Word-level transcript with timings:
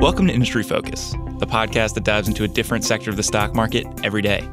Welcome 0.00 0.28
to 0.28 0.32
Industry 0.32 0.62
Focus, 0.62 1.10
the 1.40 1.46
podcast 1.46 1.92
that 1.92 2.04
dives 2.04 2.26
into 2.26 2.42
a 2.42 2.48
different 2.48 2.84
sector 2.84 3.10
of 3.10 3.18
the 3.18 3.22
stock 3.22 3.54
market 3.54 3.86
every 4.02 4.22
day. 4.22 4.48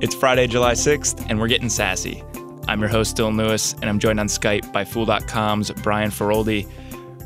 It's 0.00 0.14
Friday, 0.14 0.46
July 0.46 0.74
6th, 0.74 1.26
and 1.28 1.40
we're 1.40 1.48
getting 1.48 1.68
sassy. 1.68 2.22
I'm 2.68 2.78
your 2.78 2.88
host, 2.88 3.16
Dylan 3.16 3.36
Lewis, 3.36 3.72
and 3.72 3.86
I'm 3.86 3.98
joined 3.98 4.20
on 4.20 4.28
Skype 4.28 4.72
by 4.72 4.84
Fool.com's 4.84 5.72
Brian 5.82 6.12
Feroldi. 6.12 6.70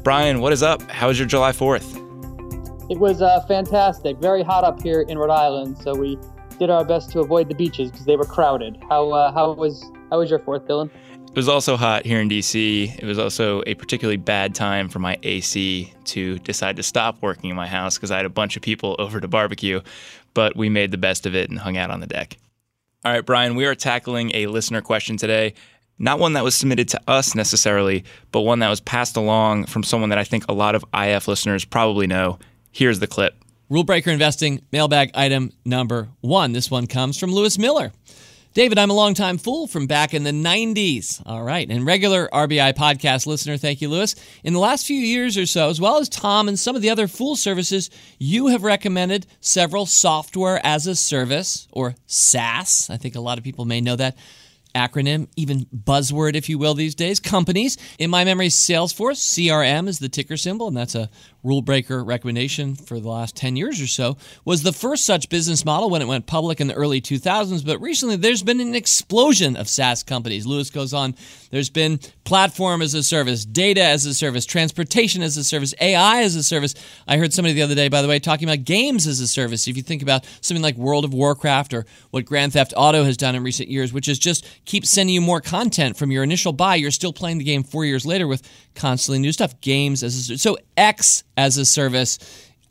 Brian, 0.03 0.41
what 0.41 0.55
is 0.55 0.63
up? 0.63 0.81
How 0.91 1.09
was 1.09 1.19
your 1.19 1.29
July 1.29 1.53
4th? 1.53 2.91
It 2.91 2.99
was 2.99 3.21
uh, 3.21 3.45
fantastic. 3.47 4.17
Very 4.17 4.43
hot 4.43 4.65
up 4.65 4.83
here 4.83 5.03
in 5.03 5.19
Rhode 5.19 5.29
Island, 5.31 5.77
so 5.77 5.95
we 5.95 6.19
did 6.59 6.71
our 6.71 6.87
best 6.87 7.11
to 7.11 7.21
avoid 7.21 7.51
the 7.51 7.55
beaches 7.55 7.91
because 7.91 8.07
they 8.07 8.17
were 8.17 8.25
crowded. 8.25 8.79
How 8.89 9.11
uh, 9.11 9.31
how 9.31 9.53
was 9.53 9.85
how 10.11 10.21
was 10.21 10.31
your 10.31 10.39
fourth, 10.39 10.67
Dylan? 10.67 10.91
It 11.39 11.47
was 11.47 11.49
also 11.49 11.77
hot 11.77 12.05
here 12.05 12.21
in 12.21 12.29
DC. 12.29 12.99
It 12.99 13.05
was 13.05 13.17
also 13.17 13.63
a 13.65 13.75
particularly 13.75 14.17
bad 14.17 14.57
time 14.57 14.89
for 14.89 14.99
my 14.99 15.21
AC 15.23 15.93
to 16.07 16.41
decide 16.41 16.75
to 16.75 16.83
stop 16.83 17.23
working 17.23 17.49
in 17.49 17.55
my 17.55 17.69
house 17.69 17.97
because 17.97 18.11
I 18.11 18.17
had 18.17 18.27
a 18.27 18.29
bunch 18.29 18.57
of 18.57 18.63
people 18.63 18.97
over 18.99 19.21
to 19.21 19.29
barbecue, 19.29 19.81
but 20.35 20.57
we 20.57 20.69
made 20.69 20.91
the 20.91 20.99
best 20.99 21.27
of 21.27 21.37
it 21.37 21.49
and 21.49 21.57
hung 21.57 21.77
out 21.77 21.91
on 21.91 22.01
the 22.01 22.09
deck. 22.09 22.37
All 23.05 23.13
right, 23.13 23.25
Brian, 23.25 23.55
we 23.55 23.67
are 23.67 23.77
tackling 23.77 24.33
a 24.35 24.49
listener 24.49 24.81
question 24.81 25.17
today. 25.17 25.55
Not 25.97 26.19
one 26.19 26.33
that 26.33 26.43
was 26.43 26.57
submitted 26.57 26.89
to 26.89 27.01
us 27.07 27.37
necessarily, 27.37 28.03
but 28.33 28.41
one 28.41 28.59
that 28.59 28.69
was 28.69 28.81
passed 28.81 29.17
along 29.17 29.67
from 29.67 29.85
someone 29.85 30.11
that 30.11 30.19
I 30.19 30.25
think 30.25 30.45
a 30.49 30.53
lot 30.53 30.75
of 30.75 30.85
IF 30.93 31.29
listeners 31.29 31.65
probably 31.65 32.09
know. 32.09 32.41
Here's 32.73 32.99
the 32.99 33.07
clip. 33.07 33.37
Rule 33.69 33.85
Breaker 33.85 34.11
Investing 34.11 34.65
mailbag 34.73 35.13
item 35.15 35.53
number 35.65 36.09
one. 36.21 36.51
This 36.51 36.69
one 36.69 36.89
comes 36.89 37.17
from 37.17 37.31
Lewis 37.31 37.59
Miller. 37.59 37.93
David, 38.59 38.77
I'm 38.77 38.91
a 38.91 38.95
longtime 38.95 39.39
fool 39.39 39.69
from 39.69 39.87
back 39.87 40.13
in 40.13 40.25
the 40.25 40.33
90s. 40.33 41.23
All 41.25 41.45
right. 41.45 41.71
And 41.71 41.87
regular 41.87 42.29
RBI 42.33 42.75
podcast 42.75 43.25
listener, 43.25 43.57
thank 43.57 43.81
you, 43.81 43.89
Lewis. 43.89 44.17
In 44.43 44.53
the 44.53 44.59
last 44.59 44.85
few 44.85 44.99
years 44.99 45.39
or 45.39 45.47
so, 45.47 45.71
as 45.71 45.81
well 45.81 45.99
as 45.99 46.09
Tom 46.09 46.49
and 46.49 46.59
some 46.59 46.75
of 46.75 46.83
the 46.83 46.91
other 46.91 47.07
fool 47.07 47.37
services, 47.37 47.89
you 48.19 48.49
have 48.49 48.65
recommended 48.65 49.29
several 49.39 49.87
software 49.87 50.61
as 50.67 50.89
a 50.89 50.97
service 50.97 51.69
or 51.71 51.95
SaaS. 52.07 52.91
I 52.91 52.97
think 52.97 53.15
a 53.15 53.21
lot 53.21 53.39
of 53.39 53.45
people 53.45 53.65
may 53.65 53.81
know 53.81 53.95
that 53.95 54.17
acronym, 54.75 55.29
even 55.37 55.67
buzzword, 55.67 56.35
if 56.35 56.49
you 56.49 56.59
will, 56.59 56.75
these 56.75 56.97
days. 56.97 57.21
Companies. 57.21 57.77
In 58.01 58.11
my 58.11 58.25
memory, 58.25 58.49
Salesforce, 58.49 59.19
CRM 59.19 59.87
is 59.87 60.01
the 60.01 60.09
ticker 60.09 60.37
symbol, 60.37 60.67
and 60.67 60.77
that's 60.77 60.97
a 60.97 61.11
rule 61.43 61.63
breaker 61.63 62.03
recommendation 62.03 62.75
for 62.75 62.99
the 62.99 63.09
last 63.09 63.37
10 63.37 63.57
years 63.57 63.81
or 63.81 63.87
so, 63.87 64.17
was 64.45 64.63
the 64.63 64.73
first 64.73 65.05
such 65.05 65.29
business 65.29 65.65
model 65.65 65.91
when 65.91 66.03
it 66.03 66.09
went 66.09 66.27
public 66.27 66.61
in 66.61 66.67
the 66.67 66.75
early 66.75 67.01
2000s. 67.01 67.65
But 67.65 67.81
recently, 67.81 68.17
there's 68.17 68.43
been 68.43 68.61
an 68.61 68.75
explosion 68.75 69.57
of 69.57 69.69
SaaS 69.69 70.03
companies. 70.03 70.47
Lewis 70.47 70.71
goes 70.71 70.93
on, 70.93 71.15
there's 71.51 71.71
been 71.71 72.01
platform 72.25 72.83
as 72.83 72.95
a 72.95 73.03
service, 73.03 73.45
data 73.45 73.83
as 73.83 74.05
a 74.05 74.15
service, 74.15 74.45
transportation 74.45 75.23
as 75.23 75.37
a 75.37 75.45
service, 75.45 75.75
AI 75.81 76.23
as 76.23 76.37
a 76.37 76.43
service. 76.43 76.75
I 77.07 77.17
heard 77.17 77.33
somebody 77.33 77.55
the 77.55 77.63
other 77.63 77.75
day, 77.75 77.89
by 77.89 78.03
the 78.03 78.09
way, 78.09 78.19
talking 78.19 78.49
about 78.49 78.65
games 78.65 79.07
as 79.07 79.21
a 79.21 79.29
service. 79.29 79.67
If 79.67 79.77
you 79.77 79.83
think 79.83 80.03
about 80.03 80.27
something 80.41 80.63
like 80.63 80.77
World 80.77 81.05
of 81.05 81.15
Warcraft 81.15 81.73
or 81.73 81.87
what 82.11 82.25
Grand 82.25 82.53
Theft 82.53 82.75
Auto 82.77 83.05
has 83.05 83.17
done 83.17 83.35
in 83.35 83.43
recent 83.43 83.69
years, 83.71 83.93
which 83.93 84.09
is 84.09 84.19
just 84.19 84.47
keep 84.65 84.85
sending 84.85 85.15
you 85.15 85.21
more 85.21 85.41
content 85.41 85.97
from 85.97 86.11
your 86.11 86.23
initial 86.23 86.53
buy, 86.53 86.75
you're 86.75 86.91
still 86.91 87.13
playing 87.13 87.39
the 87.39 87.45
game 87.45 87.63
four 87.63 87.85
years 87.85 88.05
later 88.05 88.27
with 88.27 88.43
constantly 88.75 89.19
new 89.19 89.33
stuff. 89.33 89.61
Games 89.61 90.03
as 90.03 90.17
a 90.17 90.23
service. 90.23 90.43
So 90.43 90.59
X 90.77 91.25
as 91.39 91.57
a 91.57 91.65
service, 91.65 92.19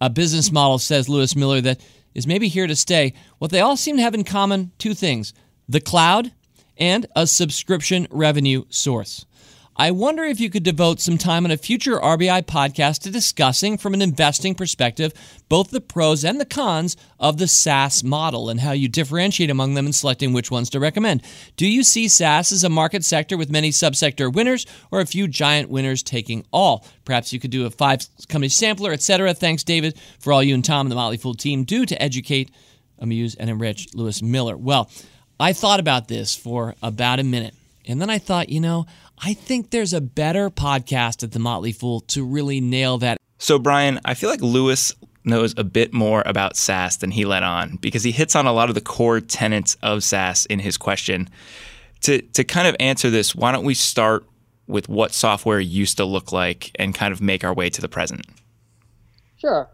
a 0.02 0.10
business 0.10 0.52
model, 0.52 0.78
says 0.78 1.08
Lewis 1.08 1.36
Miller, 1.36 1.62
that 1.62 1.80
is 2.14 2.28
maybe 2.28 2.50
here 2.50 2.68
to 2.68 2.76
stay. 2.76 3.14
What 3.40 3.50
they 3.50 3.62
all 3.62 3.78
seem 3.78 3.96
to 3.96 4.04
have 4.04 4.14
in 4.14 4.26
common 4.26 4.72
two 4.78 4.94
things 4.94 5.34
the 5.70 5.82
cloud 5.82 6.32
and 6.78 7.06
a 7.16 7.26
subscription 7.26 8.08
revenue 8.12 8.66
source. 8.70 9.26
I 9.80 9.92
wonder 9.92 10.24
if 10.24 10.40
you 10.40 10.50
could 10.50 10.64
devote 10.64 11.00
some 11.00 11.20
time 11.20 11.46
on 11.46 11.52
a 11.52 11.58
future 11.58 12.00
RBI 12.00 12.48
podcast 12.48 13.02
to 13.02 13.12
discussing, 13.12 13.78
from 13.78 13.94
an 13.94 14.02
investing 14.02 14.56
perspective, 14.56 15.14
both 15.50 15.70
the 15.70 15.80
pros 15.80 16.26
and 16.26 16.42
the 16.42 16.48
cons 16.48 16.98
of 17.20 17.38
the 17.38 17.48
SaaS 17.48 18.04
model 18.04 18.50
and 18.50 18.60
how 18.60 18.72
you 18.72 18.88
differentiate 18.88 19.52
among 19.52 19.76
them 19.76 19.86
in 19.86 19.94
selecting 19.94 20.34
which 20.34 20.50
ones 20.50 20.72
to 20.72 20.80
recommend. 20.80 21.22
Do 21.58 21.68
you 21.68 21.84
see 21.84 22.08
SaaS 22.08 22.52
as 22.52 22.64
a 22.64 22.70
market 22.70 23.06
sector 23.06 23.38
with 23.38 23.52
many 23.52 23.70
subsector 23.70 24.34
winners 24.34 24.66
or 24.90 25.00
a 25.00 25.06
few 25.06 25.28
giant 25.28 25.70
winners 25.70 26.02
taking 26.02 26.44
all? 26.52 26.84
Perhaps 27.06 27.32
you 27.32 27.40
could 27.40 27.52
do 27.52 27.68
a 27.68 27.70
five 27.70 28.04
company 28.28 28.50
sampler, 28.50 28.92
etc. 28.94 29.36
Thanks, 29.36 29.64
David, 29.64 29.96
for 30.18 30.34
all 30.34 30.42
you 30.42 30.56
and 30.56 30.66
Tom 30.66 30.88
and 30.88 30.92
the 30.92 30.96
Motley 30.96 31.18
Fool 31.18 31.36
team 31.36 31.66
do 31.66 31.86
to 31.86 32.02
educate, 32.02 32.50
amuse, 32.98 33.36
and 33.36 33.48
enrich 33.48 33.94
Lewis 33.94 34.24
Miller. 34.24 34.58
Well, 34.58 34.90
I 35.40 35.54
thought 35.54 35.80
about 35.80 36.08
this 36.08 36.36
for 36.36 36.74
about 36.82 37.20
a 37.20 37.24
minute. 37.24 37.54
And 37.88 38.02
then 38.02 38.10
I 38.10 38.18
thought, 38.18 38.50
you 38.50 38.60
know, 38.60 38.86
I 39.20 39.34
think 39.34 39.72
there's 39.72 39.94
a 39.94 40.02
better 40.02 40.50
podcast 40.50 41.24
at 41.24 41.32
The 41.32 41.40
Motley 41.40 41.72
Fool 41.72 42.02
to 42.02 42.24
really 42.24 42.62
nail 42.62 42.98
that. 43.00 43.18
So, 43.40 43.58
Brian, 43.58 44.00
I 44.06 44.14
feel 44.14 44.30
like 44.30 44.42
Lewis 44.42 44.94
knows 45.24 45.54
a 45.58 45.64
bit 45.64 45.94
more 45.94 46.24
about 46.26 46.56
SaaS 46.56 46.98
than 46.98 47.12
he 47.12 47.26
let 47.26 47.44
on 47.44 47.78
because 47.78 48.04
he 48.04 48.12
hits 48.12 48.36
on 48.36 48.46
a 48.46 48.54
lot 48.54 48.70
of 48.70 48.76
the 48.76 48.82
core 48.82 49.20
tenets 49.20 49.76
of 49.82 50.04
SaaS 50.04 50.46
in 50.46 50.60
his 50.60 50.78
question. 50.78 51.30
To, 52.02 52.22
to 52.22 52.44
kind 52.44 52.68
of 52.68 52.76
answer 52.80 53.10
this, 53.10 53.34
why 53.34 53.52
don't 53.52 53.66
we 53.66 53.74
start 53.74 54.26
with 54.68 54.88
what 54.88 55.14
software 55.14 55.60
used 55.60 55.98
to 55.98 56.06
look 56.06 56.32
like 56.32 56.72
and 56.76 56.94
kind 56.94 57.12
of 57.12 57.22
make 57.22 57.44
our 57.44 57.54
way 57.54 57.70
to 57.70 57.82
the 57.82 57.90
present? 57.90 58.22
Sure. 59.38 59.70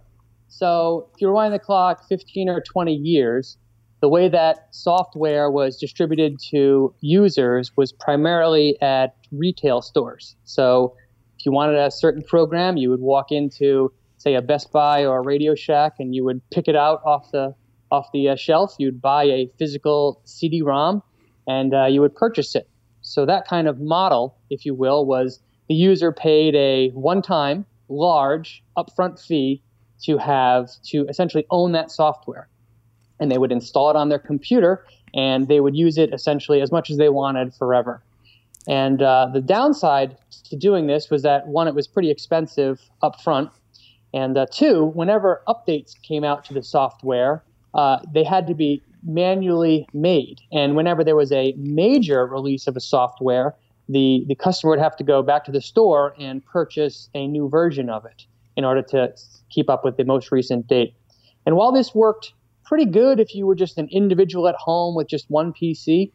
So, 0.47 1.09
if 1.13 1.21
you 1.21 1.27
rewind 1.27 1.53
the 1.53 1.59
clock 1.59 2.07
15 2.07 2.47
or 2.47 2.61
20 2.61 2.93
years, 2.93 3.57
the 4.03 4.09
way 4.09 4.27
that 4.27 4.67
software 4.71 5.49
was 5.49 5.77
distributed 5.77 6.37
to 6.37 6.93
users 6.99 7.71
was 7.77 7.93
primarily 7.93 8.75
at 8.81 9.15
retail 9.31 9.81
stores. 9.81 10.35
So 10.43 10.97
if 11.39 11.45
you 11.45 11.53
wanted 11.53 11.77
a 11.77 11.89
certain 11.89 12.21
program, 12.21 12.75
you 12.75 12.89
would 12.89 12.99
walk 12.99 13.31
into, 13.31 13.93
say, 14.17 14.35
a 14.35 14.41
Best 14.41 14.73
Buy 14.73 15.05
or 15.05 15.19
a 15.19 15.21
Radio 15.21 15.55
Shack, 15.55 15.93
and 15.99 16.13
you 16.13 16.25
would 16.25 16.41
pick 16.49 16.67
it 16.67 16.75
out 16.75 17.01
off 17.05 17.31
the 17.31 17.55
off 17.91 18.09
the 18.11 18.27
uh, 18.27 18.35
shelf. 18.35 18.75
You'd 18.77 19.01
buy 19.01 19.23
a 19.23 19.49
physical 19.57 20.19
CD-ROM, 20.25 21.01
and 21.47 21.73
uh, 21.73 21.85
you 21.85 22.01
would 22.01 22.13
purchase 22.13 22.55
it. 22.55 22.67
So 23.03 23.25
that 23.25 23.47
kind 23.47 23.69
of 23.69 23.79
model, 23.79 24.35
if 24.49 24.65
you 24.65 24.75
will, 24.75 25.05
was 25.05 25.39
the 25.69 25.75
user 25.75 26.11
paid 26.11 26.55
a 26.55 26.89
one-time, 26.89 27.65
large, 27.87 28.65
upfront 28.77 29.25
fee 29.25 29.63
to 30.01 30.17
have 30.17 30.71
to 30.87 31.05
essentially 31.07 31.45
own 31.49 31.71
that 31.71 31.89
software 31.89 32.49
and 33.23 33.31
they 33.31 33.37
would 33.37 33.51
install 33.51 33.89
it 33.89 33.95
on 33.95 34.09
their 34.09 34.19
computer 34.19 34.85
and 35.15 35.47
they 35.47 35.59
would 35.59 35.75
use 35.75 35.97
it 35.97 36.13
essentially 36.13 36.61
as 36.61 36.71
much 36.71 36.89
as 36.89 36.97
they 36.97 37.09
wanted 37.09 37.53
forever. 37.55 38.03
And 38.67 39.01
uh, 39.01 39.29
the 39.33 39.41
downside 39.41 40.17
to 40.49 40.55
doing 40.55 40.87
this 40.87 41.09
was 41.09 41.23
that 41.23 41.47
one, 41.47 41.67
it 41.67 41.75
was 41.75 41.87
pretty 41.87 42.11
expensive 42.11 42.81
up 43.01 43.21
front, 43.21 43.49
and 44.13 44.37
uh, 44.37 44.45
two, 44.51 44.85
whenever 44.93 45.41
updates 45.47 45.99
came 46.01 46.23
out 46.23 46.45
to 46.45 46.53
the 46.53 46.61
software, 46.61 47.43
uh, 47.73 47.99
they 48.13 48.23
had 48.23 48.45
to 48.47 48.53
be 48.53 48.81
manually 49.03 49.87
made. 49.93 50.39
And 50.51 50.75
whenever 50.75 51.03
there 51.03 51.15
was 51.15 51.31
a 51.31 51.53
major 51.57 52.25
release 52.27 52.67
of 52.67 52.77
a 52.77 52.79
software, 52.79 53.55
the, 53.89 54.23
the 54.27 54.35
customer 54.35 54.71
would 54.71 54.79
have 54.79 54.95
to 54.97 55.03
go 55.03 55.23
back 55.23 55.43
to 55.45 55.51
the 55.51 55.61
store 55.61 56.13
and 56.19 56.45
purchase 56.45 57.09
a 57.15 57.27
new 57.27 57.49
version 57.49 57.89
of 57.89 58.05
it 58.05 58.25
in 58.55 58.63
order 58.63 58.83
to 58.83 59.13
keep 59.49 59.69
up 59.69 59.83
with 59.83 59.97
the 59.97 60.05
most 60.05 60.31
recent 60.31 60.67
date. 60.67 60.93
And 61.45 61.55
while 61.55 61.71
this 61.71 61.95
worked 61.95 62.33
pretty 62.73 62.89
good 62.89 63.19
if 63.19 63.35
you 63.35 63.45
were 63.45 63.53
just 63.53 63.77
an 63.77 63.87
individual 63.91 64.47
at 64.47 64.55
home 64.55 64.95
with 64.95 65.07
just 65.07 65.29
one 65.29 65.53
PC. 65.53 66.11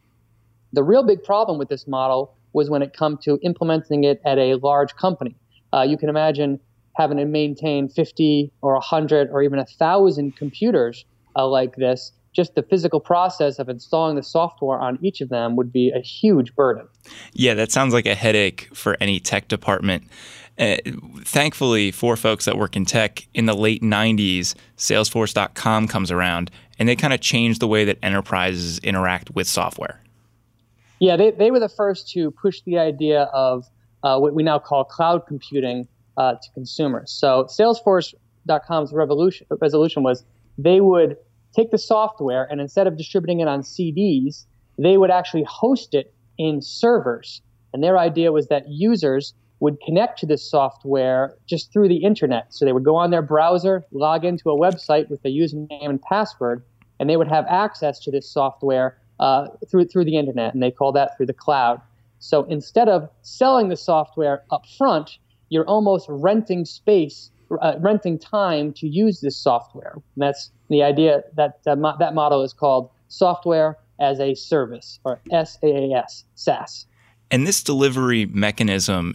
The 0.72 0.82
real 0.82 1.04
big 1.04 1.22
problem 1.22 1.56
with 1.56 1.68
this 1.68 1.86
model 1.86 2.34
was 2.52 2.68
when 2.68 2.82
it 2.82 2.92
come 2.92 3.16
to 3.22 3.38
implementing 3.44 4.02
it 4.02 4.20
at 4.26 4.38
a 4.38 4.56
large 4.56 4.96
company. 4.96 5.36
Uh, 5.72 5.82
you 5.82 5.96
can 5.96 6.08
imagine 6.08 6.58
having 6.96 7.18
to 7.18 7.26
maintain 7.26 7.88
50 7.88 8.50
or 8.60 8.72
100 8.72 9.30
or 9.30 9.40
even 9.40 9.58
1,000 9.58 10.34
computers 10.34 11.04
uh, 11.36 11.46
like 11.46 11.76
this. 11.76 12.10
Just 12.32 12.56
the 12.56 12.64
physical 12.64 12.98
process 12.98 13.60
of 13.60 13.68
installing 13.68 14.16
the 14.16 14.24
software 14.24 14.80
on 14.80 14.98
each 15.00 15.20
of 15.20 15.28
them 15.28 15.54
would 15.54 15.72
be 15.72 15.92
a 15.94 16.00
huge 16.00 16.56
burden. 16.56 16.88
Yeah, 17.34 17.54
that 17.54 17.70
sounds 17.70 17.94
like 17.94 18.06
a 18.06 18.16
headache 18.16 18.68
for 18.74 18.96
any 19.00 19.20
tech 19.20 19.46
department. 19.46 20.02
Uh, 20.58 20.76
thankfully, 21.24 21.90
for 21.92 22.16
folks 22.16 22.44
that 22.46 22.58
work 22.58 22.74
in 22.74 22.84
tech, 22.84 23.26
in 23.32 23.46
the 23.46 23.54
late 23.54 23.82
90s, 23.82 24.54
Salesforce.com 24.76 25.86
comes 25.86 26.10
around 26.10 26.50
and 26.78 26.88
they 26.88 26.96
kind 26.96 27.12
of 27.12 27.20
changed 27.20 27.60
the 27.60 27.68
way 27.68 27.84
that 27.84 27.98
enterprises 28.02 28.78
interact 28.80 29.30
with 29.34 29.46
software. 29.46 30.00
Yeah, 31.00 31.16
they, 31.16 31.30
they 31.30 31.50
were 31.50 31.60
the 31.60 31.68
first 31.68 32.10
to 32.10 32.32
push 32.32 32.60
the 32.62 32.78
idea 32.78 33.22
of 33.32 33.66
uh, 34.02 34.18
what 34.18 34.34
we 34.34 34.42
now 34.42 34.58
call 34.58 34.84
cloud 34.84 35.26
computing 35.26 35.86
uh, 36.16 36.34
to 36.34 36.50
consumers. 36.54 37.12
So, 37.12 37.44
Salesforce.com's 37.44 38.92
revolution, 38.92 39.46
resolution 39.60 40.02
was 40.02 40.24
they 40.56 40.80
would 40.80 41.16
take 41.54 41.70
the 41.70 41.78
software 41.78 42.46
and 42.50 42.60
instead 42.60 42.86
of 42.88 42.96
distributing 42.96 43.40
it 43.40 43.46
on 43.48 43.62
CDs, 43.62 44.44
they 44.76 44.96
would 44.96 45.10
actually 45.10 45.44
host 45.44 45.94
it 45.94 46.12
in 46.36 46.62
servers. 46.62 47.42
And 47.72 47.82
their 47.82 47.98
idea 47.98 48.32
was 48.32 48.48
that 48.48 48.68
users 48.68 49.34
would 49.60 49.80
connect 49.80 50.18
to 50.20 50.26
this 50.26 50.48
software 50.48 51.36
just 51.48 51.72
through 51.72 51.88
the 51.88 51.96
internet. 51.96 52.52
So 52.54 52.64
they 52.64 52.72
would 52.72 52.84
go 52.84 52.96
on 52.96 53.10
their 53.10 53.22
browser, 53.22 53.84
log 53.90 54.24
into 54.24 54.50
a 54.50 54.56
website 54.56 55.10
with 55.10 55.24
a 55.24 55.28
username 55.28 55.88
and 55.88 56.00
password, 56.00 56.62
and 57.00 57.10
they 57.10 57.16
would 57.16 57.28
have 57.28 57.44
access 57.48 57.98
to 58.00 58.10
this 58.10 58.30
software 58.30 58.98
uh, 59.20 59.48
through 59.70 59.86
through 59.86 60.04
the 60.04 60.16
internet, 60.16 60.54
and 60.54 60.62
they 60.62 60.70
call 60.70 60.92
that 60.92 61.16
through 61.16 61.26
the 61.26 61.32
cloud. 61.32 61.80
So 62.20 62.44
instead 62.44 62.88
of 62.88 63.08
selling 63.22 63.68
the 63.68 63.76
software 63.76 64.42
up 64.50 64.64
front, 64.76 65.18
you're 65.48 65.66
almost 65.66 66.06
renting 66.08 66.64
space 66.64 67.30
uh, 67.60 67.74
renting 67.80 68.18
time 68.18 68.72
to 68.74 68.86
use 68.86 69.20
this 69.20 69.36
software. 69.36 69.92
And 69.94 70.02
that's 70.22 70.50
the 70.68 70.82
idea 70.82 71.22
that 71.36 71.60
uh, 71.66 71.76
mo- 71.76 71.96
that 71.98 72.14
model 72.14 72.42
is 72.42 72.52
called 72.52 72.90
software 73.08 73.78
as 74.00 74.20
a 74.20 74.34
service 74.34 75.00
or 75.04 75.20
SaaS, 75.30 76.24
SaaS. 76.34 76.86
And 77.30 77.46
this 77.46 77.62
delivery 77.62 78.26
mechanism 78.26 79.14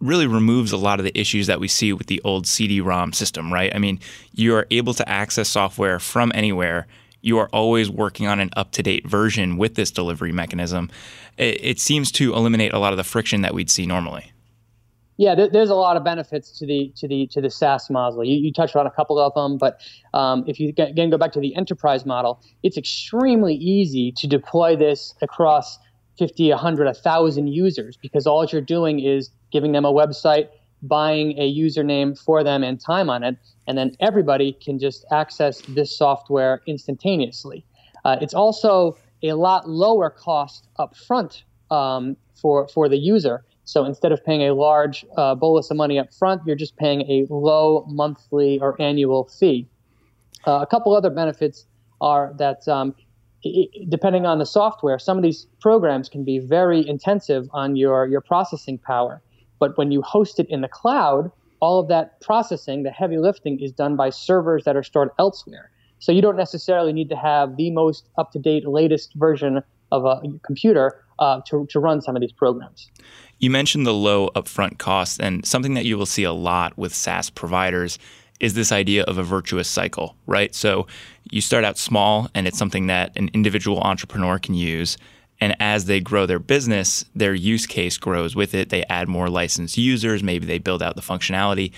really 0.00 0.26
removes 0.26 0.72
a 0.72 0.76
lot 0.76 0.98
of 0.98 1.04
the 1.04 1.18
issues 1.18 1.46
that 1.46 1.60
we 1.60 1.68
see 1.68 1.92
with 1.92 2.06
the 2.06 2.20
old 2.24 2.46
CD-ROM 2.46 3.12
system, 3.12 3.52
right? 3.52 3.74
I 3.74 3.78
mean, 3.78 4.00
you 4.32 4.54
are 4.54 4.66
able 4.70 4.94
to 4.94 5.08
access 5.08 5.48
software 5.48 5.98
from 5.98 6.30
anywhere. 6.34 6.86
You 7.20 7.38
are 7.38 7.48
always 7.48 7.90
working 7.90 8.26
on 8.26 8.38
an 8.38 8.50
up-to-date 8.56 9.06
version 9.06 9.56
with 9.56 9.74
this 9.74 9.90
delivery 9.90 10.32
mechanism. 10.32 10.90
It, 11.36 11.64
it 11.64 11.80
seems 11.80 12.12
to 12.12 12.34
eliminate 12.34 12.72
a 12.72 12.78
lot 12.78 12.92
of 12.92 12.96
the 12.96 13.04
friction 13.04 13.42
that 13.42 13.54
we'd 13.54 13.70
see 13.70 13.86
normally. 13.86 14.32
Yeah, 15.16 15.34
there, 15.34 15.48
there's 15.50 15.70
a 15.70 15.74
lot 15.74 15.96
of 15.96 16.04
benefits 16.04 16.56
to 16.60 16.66
the 16.66 16.92
to 16.94 17.08
the 17.08 17.26
to 17.32 17.40
the 17.40 17.50
SaaS 17.50 17.90
model. 17.90 18.22
You, 18.22 18.36
you 18.36 18.52
touched 18.52 18.76
on 18.76 18.86
a 18.86 18.90
couple 18.90 19.18
of 19.18 19.34
them, 19.34 19.58
but 19.58 19.80
um, 20.14 20.44
if 20.46 20.60
you 20.60 20.68
again 20.68 21.10
go 21.10 21.18
back 21.18 21.32
to 21.32 21.40
the 21.40 21.56
enterprise 21.56 22.06
model, 22.06 22.40
it's 22.62 22.76
extremely 22.78 23.54
easy 23.54 24.12
to 24.12 24.28
deploy 24.28 24.76
this 24.76 25.16
across 25.20 25.76
50, 26.18 26.50
100, 26.50 26.84
1,000 26.84 27.46
users 27.48 27.96
because 27.96 28.28
all 28.28 28.44
you're 28.44 28.60
doing 28.60 29.00
is 29.00 29.30
giving 29.50 29.72
them 29.72 29.84
a 29.84 29.92
website, 29.92 30.48
buying 30.82 31.38
a 31.38 31.52
username 31.52 32.18
for 32.18 32.44
them 32.44 32.62
and 32.62 32.80
time 32.80 33.10
on 33.10 33.22
it, 33.22 33.36
and 33.66 33.76
then 33.76 33.96
everybody 34.00 34.52
can 34.52 34.78
just 34.78 35.04
access 35.10 35.60
this 35.68 35.96
software 35.96 36.62
instantaneously. 36.66 37.64
Uh, 38.04 38.16
it's 38.20 38.34
also 38.34 38.96
a 39.22 39.32
lot 39.32 39.68
lower 39.68 40.10
cost 40.10 40.68
up 40.76 40.96
front 40.96 41.42
um, 41.70 42.16
for, 42.34 42.68
for 42.68 42.88
the 42.88 42.96
user 42.96 43.44
so 43.68 43.84
instead 43.84 44.12
of 44.12 44.24
paying 44.24 44.48
a 44.48 44.54
large 44.54 45.04
uh, 45.18 45.34
bolus 45.34 45.70
of 45.70 45.76
money 45.76 45.98
up 45.98 46.10
front, 46.14 46.40
you're 46.46 46.56
just 46.56 46.74
paying 46.78 47.02
a 47.02 47.26
low 47.28 47.84
monthly 47.86 48.58
or 48.60 48.80
annual 48.80 49.24
fee. 49.24 49.68
Uh, 50.46 50.60
a 50.62 50.66
couple 50.66 50.96
other 50.96 51.10
benefits 51.10 51.66
are 52.00 52.32
that 52.38 52.66
um, 52.66 52.94
it, 53.42 53.90
depending 53.90 54.24
on 54.24 54.38
the 54.38 54.46
software, 54.46 54.98
some 54.98 55.18
of 55.18 55.22
these 55.22 55.48
programs 55.60 56.08
can 56.08 56.24
be 56.24 56.38
very 56.38 56.88
intensive 56.88 57.46
on 57.52 57.76
your, 57.76 58.06
your 58.06 58.22
processing 58.22 58.78
power. 58.78 59.20
But 59.58 59.76
when 59.76 59.90
you 59.90 60.02
host 60.02 60.38
it 60.38 60.48
in 60.48 60.60
the 60.60 60.68
cloud, 60.68 61.30
all 61.60 61.80
of 61.80 61.88
that 61.88 62.20
processing, 62.20 62.82
the 62.82 62.90
heavy 62.90 63.18
lifting, 63.18 63.60
is 63.60 63.72
done 63.72 63.96
by 63.96 64.10
servers 64.10 64.64
that 64.64 64.76
are 64.76 64.82
stored 64.82 65.10
elsewhere. 65.18 65.70
So 65.98 66.12
you 66.12 66.22
don't 66.22 66.36
necessarily 66.36 66.92
need 66.92 67.08
to 67.08 67.16
have 67.16 67.56
the 67.56 67.70
most 67.70 68.08
up 68.16 68.30
to 68.32 68.38
date, 68.38 68.66
latest 68.66 69.14
version 69.14 69.62
of 69.90 70.04
a 70.04 70.20
computer 70.44 71.04
uh, 71.18 71.40
to, 71.46 71.66
to 71.70 71.80
run 71.80 72.00
some 72.00 72.14
of 72.14 72.20
these 72.20 72.32
programs. 72.32 72.88
You 73.38 73.50
mentioned 73.50 73.86
the 73.86 73.94
low 73.94 74.30
upfront 74.36 74.78
costs, 74.78 75.18
and 75.18 75.44
something 75.44 75.74
that 75.74 75.84
you 75.84 75.98
will 75.98 76.06
see 76.06 76.24
a 76.24 76.32
lot 76.32 76.76
with 76.78 76.94
SaaS 76.94 77.30
providers 77.30 77.98
is 78.40 78.54
this 78.54 78.70
idea 78.70 79.02
of 79.04 79.18
a 79.18 79.22
virtuous 79.24 79.68
cycle, 79.68 80.14
right? 80.26 80.54
So 80.54 80.86
you 81.30 81.40
start 81.40 81.64
out 81.64 81.76
small, 81.76 82.28
and 82.34 82.46
it's 82.46 82.58
something 82.58 82.86
that 82.86 83.16
an 83.16 83.30
individual 83.32 83.80
entrepreneur 83.80 84.38
can 84.38 84.54
use. 84.54 84.96
And 85.40 85.56
as 85.60 85.84
they 85.84 86.00
grow 86.00 86.26
their 86.26 86.38
business, 86.38 87.04
their 87.14 87.34
use 87.34 87.66
case 87.66 87.96
grows 87.96 88.34
with 88.34 88.54
it. 88.54 88.70
They 88.70 88.84
add 88.84 89.08
more 89.08 89.28
licensed 89.30 89.78
users, 89.78 90.22
maybe 90.22 90.46
they 90.46 90.58
build 90.58 90.82
out 90.82 90.96
the 90.96 91.02
functionality. 91.02 91.72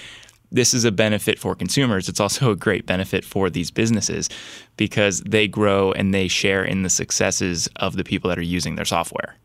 This 0.53 0.75
is 0.75 0.85
a 0.85 0.91
benefit 0.91 1.39
for 1.39 1.55
consumers. 1.55 2.09
It's 2.09 2.19
also 2.19 2.51
a 2.51 2.57
great 2.57 2.85
benefit 2.85 3.25
for 3.25 3.51
these 3.51 3.71
businesses 3.71 4.29
because 4.77 5.21
they 5.21 5.47
grow 5.47 5.93
and 5.93 6.13
they 6.13 6.27
share 6.27 6.65
in 6.65 6.83
the 6.83 6.91
successes 6.91 7.69
of 7.77 7.97
the 7.97 8.03
people 8.03 8.29
that 8.29 8.39
are 8.39 8.43
using 8.43 8.75
their 8.75 8.85
software. 8.85 9.37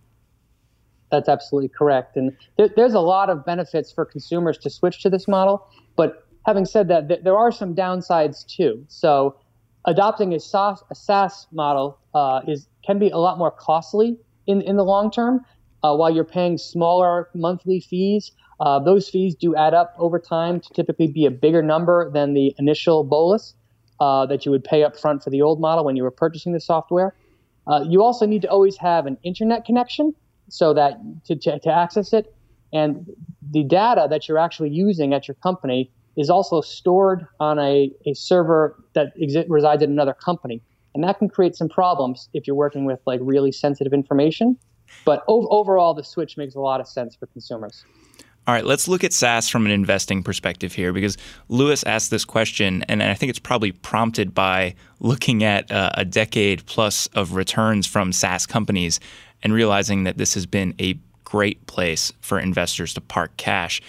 That's 1.11 1.29
absolutely 1.29 1.69
correct. 1.69 2.17
And 2.17 2.35
there, 2.57 2.69
there's 2.75 2.95
a 2.95 2.99
lot 2.99 3.29
of 3.29 3.45
benefits 3.45 3.91
for 3.91 4.05
consumers 4.05 4.57
to 4.59 4.69
switch 4.69 5.03
to 5.03 5.09
this 5.09 5.27
model. 5.27 5.67
But 5.95 6.27
having 6.45 6.65
said 6.65 6.87
that, 6.87 7.07
th- 7.07 7.21
there 7.23 7.37
are 7.37 7.51
some 7.51 7.75
downsides 7.75 8.45
too. 8.45 8.83
So 8.87 9.35
adopting 9.85 10.33
a 10.33 10.39
SaaS, 10.39 10.83
a 10.89 10.95
SaaS 10.95 11.47
model 11.51 11.97
uh, 12.13 12.41
is 12.47 12.67
can 12.85 12.99
be 12.99 13.09
a 13.09 13.17
lot 13.17 13.37
more 13.37 13.51
costly 13.51 14.17
in, 14.47 14.61
in 14.61 14.75
the 14.75 14.83
long 14.83 15.09
term. 15.09 15.45
Uh, 15.83 15.95
while 15.95 16.13
you're 16.13 16.23
paying 16.23 16.57
smaller 16.57 17.29
monthly 17.35 17.79
fees, 17.79 18.31
uh, 18.59 18.79
those 18.79 19.07
fees 19.09 19.35
do 19.35 19.55
add 19.55 19.73
up 19.73 19.93
over 19.97 20.17
time 20.17 20.59
to 20.59 20.73
typically 20.73 21.07
be 21.07 21.25
a 21.25 21.31
bigger 21.31 21.61
number 21.61 22.09
than 22.11 22.33
the 22.33 22.55
initial 22.57 23.03
bolus 23.03 23.53
uh, 23.99 24.25
that 24.25 24.45
you 24.45 24.51
would 24.51 24.63
pay 24.63 24.83
up 24.83 24.97
front 24.97 25.23
for 25.23 25.29
the 25.29 25.41
old 25.41 25.59
model 25.59 25.85
when 25.85 25.95
you 25.95 26.03
were 26.03 26.11
purchasing 26.11 26.53
the 26.53 26.59
software. 26.59 27.13
Uh, 27.67 27.83
you 27.87 28.01
also 28.01 28.25
need 28.25 28.41
to 28.41 28.49
always 28.49 28.77
have 28.77 29.05
an 29.05 29.17
internet 29.23 29.65
connection 29.65 30.13
so 30.49 30.73
that 30.73 30.99
to, 31.25 31.35
to, 31.35 31.59
to 31.59 31.71
access 31.71 32.13
it. 32.13 32.33
And 32.73 33.09
the 33.51 33.63
data 33.63 34.07
that 34.09 34.27
you're 34.27 34.37
actually 34.37 34.69
using 34.69 35.13
at 35.13 35.27
your 35.27 35.35
company 35.35 35.91
is 36.17 36.29
also 36.29 36.61
stored 36.61 37.27
on 37.39 37.59
a, 37.59 37.91
a 38.05 38.13
server 38.13 38.81
that 38.93 39.17
exi- 39.17 39.45
resides 39.49 39.83
in 39.83 39.91
another 39.91 40.13
company. 40.13 40.61
And 40.93 41.03
that 41.03 41.19
can 41.19 41.27
create 41.27 41.55
some 41.55 41.67
problems 41.67 42.29
if 42.33 42.47
you're 42.47 42.55
working 42.55 42.85
with 42.85 42.99
like 43.05 43.19
really 43.21 43.51
sensitive 43.51 43.93
information. 43.93 44.57
But 45.03 45.23
ov- 45.27 45.47
overall, 45.49 45.93
the 45.93 46.03
switch 46.03 46.37
makes 46.37 46.55
a 46.55 46.59
lot 46.59 46.79
of 46.79 46.87
sense 46.87 47.15
for 47.15 47.25
consumers. 47.27 47.83
All 48.47 48.53
right, 48.53 48.63
let's 48.63 48.87
look 48.87 49.03
at 49.03 49.11
SaaS 49.11 49.49
from 49.49 49.65
an 49.65 49.71
investing 49.71 50.21
perspective 50.21 50.71
here 50.71 50.93
because 50.93 51.17
Lewis 51.49 51.83
asked 51.83 52.11
this 52.11 52.23
question, 52.23 52.85
and 52.87 53.01
I 53.01 53.15
think 53.15 53.31
it's 53.31 53.39
probably 53.39 53.71
prompted 53.71 54.35
by 54.35 54.75
looking 54.99 55.43
at 55.43 55.71
uh, 55.71 55.89
a 55.95 56.05
decade 56.05 56.63
plus 56.67 57.07
of 57.07 57.33
returns 57.33 57.87
from 57.87 58.11
SaaS 58.11 58.45
companies 58.45 58.99
and 59.41 59.51
realizing 59.51 60.03
that 60.03 60.19
this 60.19 60.35
has 60.35 60.45
been 60.45 60.75
a 60.79 60.95
great 61.23 61.65
place 61.65 62.13
for 62.21 62.39
investors 62.39 62.93
to 62.93 63.01
park 63.01 63.35
cash. 63.37 63.81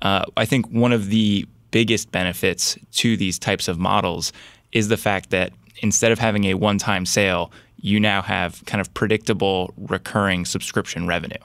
Uh, 0.00 0.24
I 0.36 0.44
think 0.44 0.68
one 0.70 0.92
of 0.92 1.10
the 1.10 1.46
biggest 1.74 2.12
benefits 2.12 2.78
to 2.92 3.16
these 3.16 3.36
types 3.36 3.66
of 3.66 3.80
models 3.80 4.32
is 4.70 4.86
the 4.86 4.96
fact 4.96 5.30
that 5.30 5.52
instead 5.82 6.12
of 6.12 6.20
having 6.20 6.44
a 6.44 6.54
one 6.54 6.78
time 6.78 7.04
sale, 7.04 7.50
you 7.78 7.98
now 7.98 8.22
have 8.22 8.64
kind 8.64 8.80
of 8.80 8.94
predictable 8.94 9.74
recurring 9.76 10.44
subscription 10.44 11.08
revenue. 11.08 11.44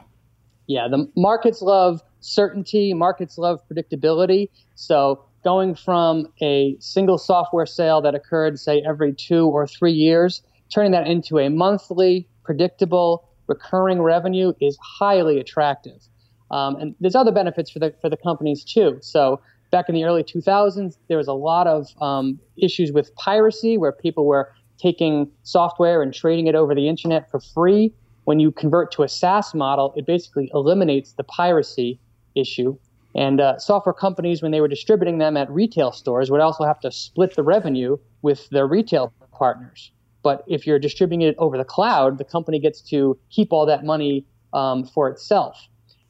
Yeah, 0.67 0.87
the 0.87 1.11
markets 1.15 1.63
love 1.63 2.03
certainty, 2.19 2.93
markets 2.93 3.39
love 3.39 3.59
predictability. 3.67 4.49
So 4.75 5.25
going 5.43 5.73
from 5.73 6.27
a 6.43 6.77
single 6.79 7.17
software 7.17 7.65
sale 7.65 7.99
that 8.01 8.13
occurred, 8.13 8.59
say, 8.59 8.83
every 8.87 9.13
two 9.13 9.47
or 9.47 9.65
three 9.65 9.93
years, 9.93 10.43
turning 10.71 10.91
that 10.91 11.07
into 11.07 11.39
a 11.39 11.49
monthly, 11.49 12.27
predictable, 12.43 13.27
recurring 13.47 13.99
revenue 13.99 14.53
is 14.61 14.77
highly 14.79 15.39
attractive. 15.39 16.07
Um, 16.51 16.75
and 16.75 16.95
there's 16.99 17.15
other 17.15 17.31
benefits 17.31 17.71
for 17.71 17.79
the 17.79 17.95
for 17.99 18.11
the 18.11 18.17
companies 18.17 18.63
too. 18.63 18.99
So 19.01 19.41
back 19.71 19.89
in 19.89 19.95
the 19.95 20.03
early 20.03 20.23
2000s, 20.23 20.97
there 21.07 21.17
was 21.17 21.27
a 21.27 21.33
lot 21.33 21.67
of 21.67 21.87
um, 22.01 22.39
issues 22.57 22.91
with 22.91 23.13
piracy, 23.15 23.77
where 23.77 23.91
people 23.91 24.25
were 24.25 24.51
taking 24.77 25.29
software 25.43 26.01
and 26.01 26.13
trading 26.13 26.47
it 26.47 26.55
over 26.55 26.73
the 26.73 26.87
internet 26.87 27.29
for 27.29 27.39
free. 27.39 27.93
When 28.23 28.39
you 28.39 28.51
convert 28.51 28.91
to 28.93 29.03
a 29.03 29.09
SaaS 29.09 29.53
model, 29.53 29.93
it 29.95 30.05
basically 30.05 30.49
eliminates 30.53 31.13
the 31.13 31.23
piracy 31.23 31.99
issue. 32.35 32.77
And 33.15 33.41
uh, 33.41 33.57
software 33.57 33.93
companies, 33.93 34.41
when 34.41 34.51
they 34.51 34.61
were 34.61 34.67
distributing 34.67 35.17
them 35.17 35.35
at 35.35 35.49
retail 35.49 35.91
stores, 35.91 36.29
would 36.29 36.41
also 36.41 36.63
have 36.63 36.79
to 36.81 36.91
split 36.91 37.35
the 37.35 37.43
revenue 37.43 37.97
with 38.21 38.47
their 38.49 38.67
retail 38.67 39.13
partners. 39.31 39.91
But 40.21 40.43
if 40.47 40.67
you're 40.67 40.79
distributing 40.79 41.27
it 41.27 41.35
over 41.37 41.57
the 41.57 41.63
cloud, 41.63 42.17
the 42.17 42.23
company 42.23 42.59
gets 42.59 42.81
to 42.89 43.17
keep 43.29 43.51
all 43.51 43.65
that 43.65 43.83
money 43.83 44.25
um, 44.53 44.85
for 44.85 45.09
itself. 45.09 45.57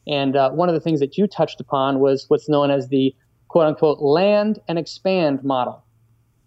And 0.07 0.35
uh, 0.35 0.49
one 0.51 0.67
of 0.69 0.73
the 0.73 0.81
things 0.81 0.99
that 0.99 1.17
you 1.17 1.27
touched 1.27 1.61
upon 1.61 1.99
was 1.99 2.25
what's 2.27 2.49
known 2.49 2.71
as 2.71 2.89
the 2.89 3.15
quote 3.49 3.67
unquote 3.67 3.99
land 3.99 4.59
and 4.67 4.79
expand 4.79 5.43
model. 5.43 5.83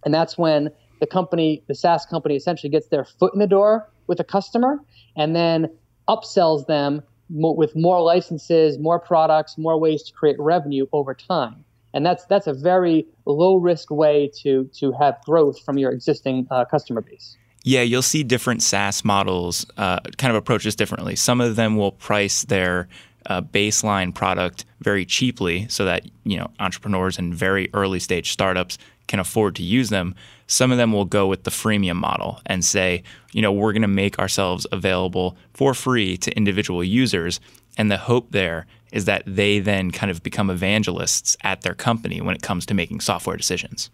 And 0.05 0.13
that's 0.15 0.39
when 0.39 0.71
the 1.01 1.07
company, 1.07 1.63
the 1.69 1.75
SaaS 1.75 2.07
company, 2.07 2.35
essentially 2.37 2.71
gets 2.71 2.89
their 2.89 3.05
foot 3.05 3.35
in 3.35 3.41
the 3.41 3.47
door 3.47 3.89
with 4.07 4.19
a 4.19 4.25
customer 4.25 4.79
and 5.17 5.37
then 5.37 5.69
upsells 6.09 6.67
them 6.67 7.03
with 7.29 7.75
more 7.75 8.01
licenses, 8.01 8.79
more 8.79 8.99
products, 8.99 9.57
more 9.57 9.79
ways 9.79 10.03
to 10.05 10.13
create 10.13 10.37
revenue 10.39 10.87
over 10.93 11.15
time. 11.15 11.65
And 11.95 12.07
that's 12.07 12.25
that's 12.27 12.47
a 12.47 12.55
very 12.55 13.07
low 13.27 13.57
risk 13.57 13.91
way 13.91 14.31
to 14.43 14.69
to 14.79 14.93
have 14.93 15.17
growth 15.25 15.63
from 15.63 15.79
your 15.79 15.93
existing 15.93 16.47
uh, 16.51 16.65
customer 16.65 17.03
base. 17.03 17.37
Yeah, 17.65 17.83
you'll 17.83 18.03
see 18.03 18.25
different 18.25 18.63
SaaS 18.63 19.05
models 19.05 19.67
uh, 19.77 20.01
kind 20.19 20.31
of 20.31 20.37
approach 20.37 20.65
this 20.65 20.75
differently. 20.75 21.15
Some 21.15 21.41
of 21.41 21.55
them 21.55 21.77
will 21.77 21.93
price 21.93 22.43
their 22.45 22.89
uh, 23.27 23.43
baseline 23.43 24.15
product 24.15 24.65
very 24.81 25.05
cheaply 25.05 25.67
so 25.69 25.85
that 25.85 26.05
you 26.25 26.37
know 26.37 26.51
entrepreneurs 26.61 27.19
and 27.19 27.35
very 27.35 27.69
early 27.75 27.99
stage 27.99 28.31
startups 28.31 28.79
can 29.09 29.21
afford 29.21 29.57
to 29.57 29.63
use 29.63 29.91
them. 29.91 30.15
Some 30.47 30.71
of 30.71 30.79
them 30.79 30.93
will 30.93 31.05
go 31.05 31.27
with 31.27 31.45
the 31.45 31.51
freemium 31.51 31.97
model 31.97 32.41
and 32.47 32.65
say, 32.65 33.03
you 33.33 33.43
know, 33.43 33.53
we're 33.53 33.73
going 33.73 33.83
to 33.83 33.89
make 33.89 34.19
ourselves 34.19 34.67
available 34.73 35.37
for 35.55 35.75
free 35.75 36.17
to 36.19 36.37
individual 36.37 36.85
users. 36.85 37.41
And 37.79 37.91
the 37.91 37.97
hope 37.97 38.31
there 38.33 38.67
is 38.93 39.07
that 39.07 39.23
they 39.27 39.59
then 39.59 39.91
kind 39.91 40.11
of 40.11 40.23
become 40.23 40.51
evangelists 40.51 41.37
at 41.43 41.63
their 41.63 41.75
company 41.75 42.21
when 42.21 42.35
it 42.35 42.43
comes 42.43 42.67
to 42.67 42.75
making 42.75 43.01
software 43.01 43.37
decisions. 43.37 43.91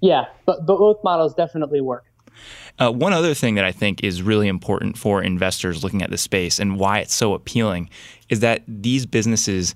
Yeah, 0.00 0.24
but, 0.44 0.66
but 0.66 0.78
both 0.78 1.02
models 1.04 1.34
definitely 1.34 1.80
work. 1.80 2.05
Uh, 2.78 2.90
one 2.90 3.12
other 3.12 3.34
thing 3.34 3.54
that 3.54 3.64
I 3.64 3.72
think 3.72 4.04
is 4.04 4.22
really 4.22 4.48
important 4.48 4.98
for 4.98 5.22
investors 5.22 5.82
looking 5.82 6.02
at 6.02 6.10
the 6.10 6.18
space 6.18 6.58
and 6.58 6.78
why 6.78 6.98
it's 6.98 7.14
so 7.14 7.34
appealing 7.34 7.88
is 8.28 8.40
that 8.40 8.62
these 8.66 9.06
businesses 9.06 9.74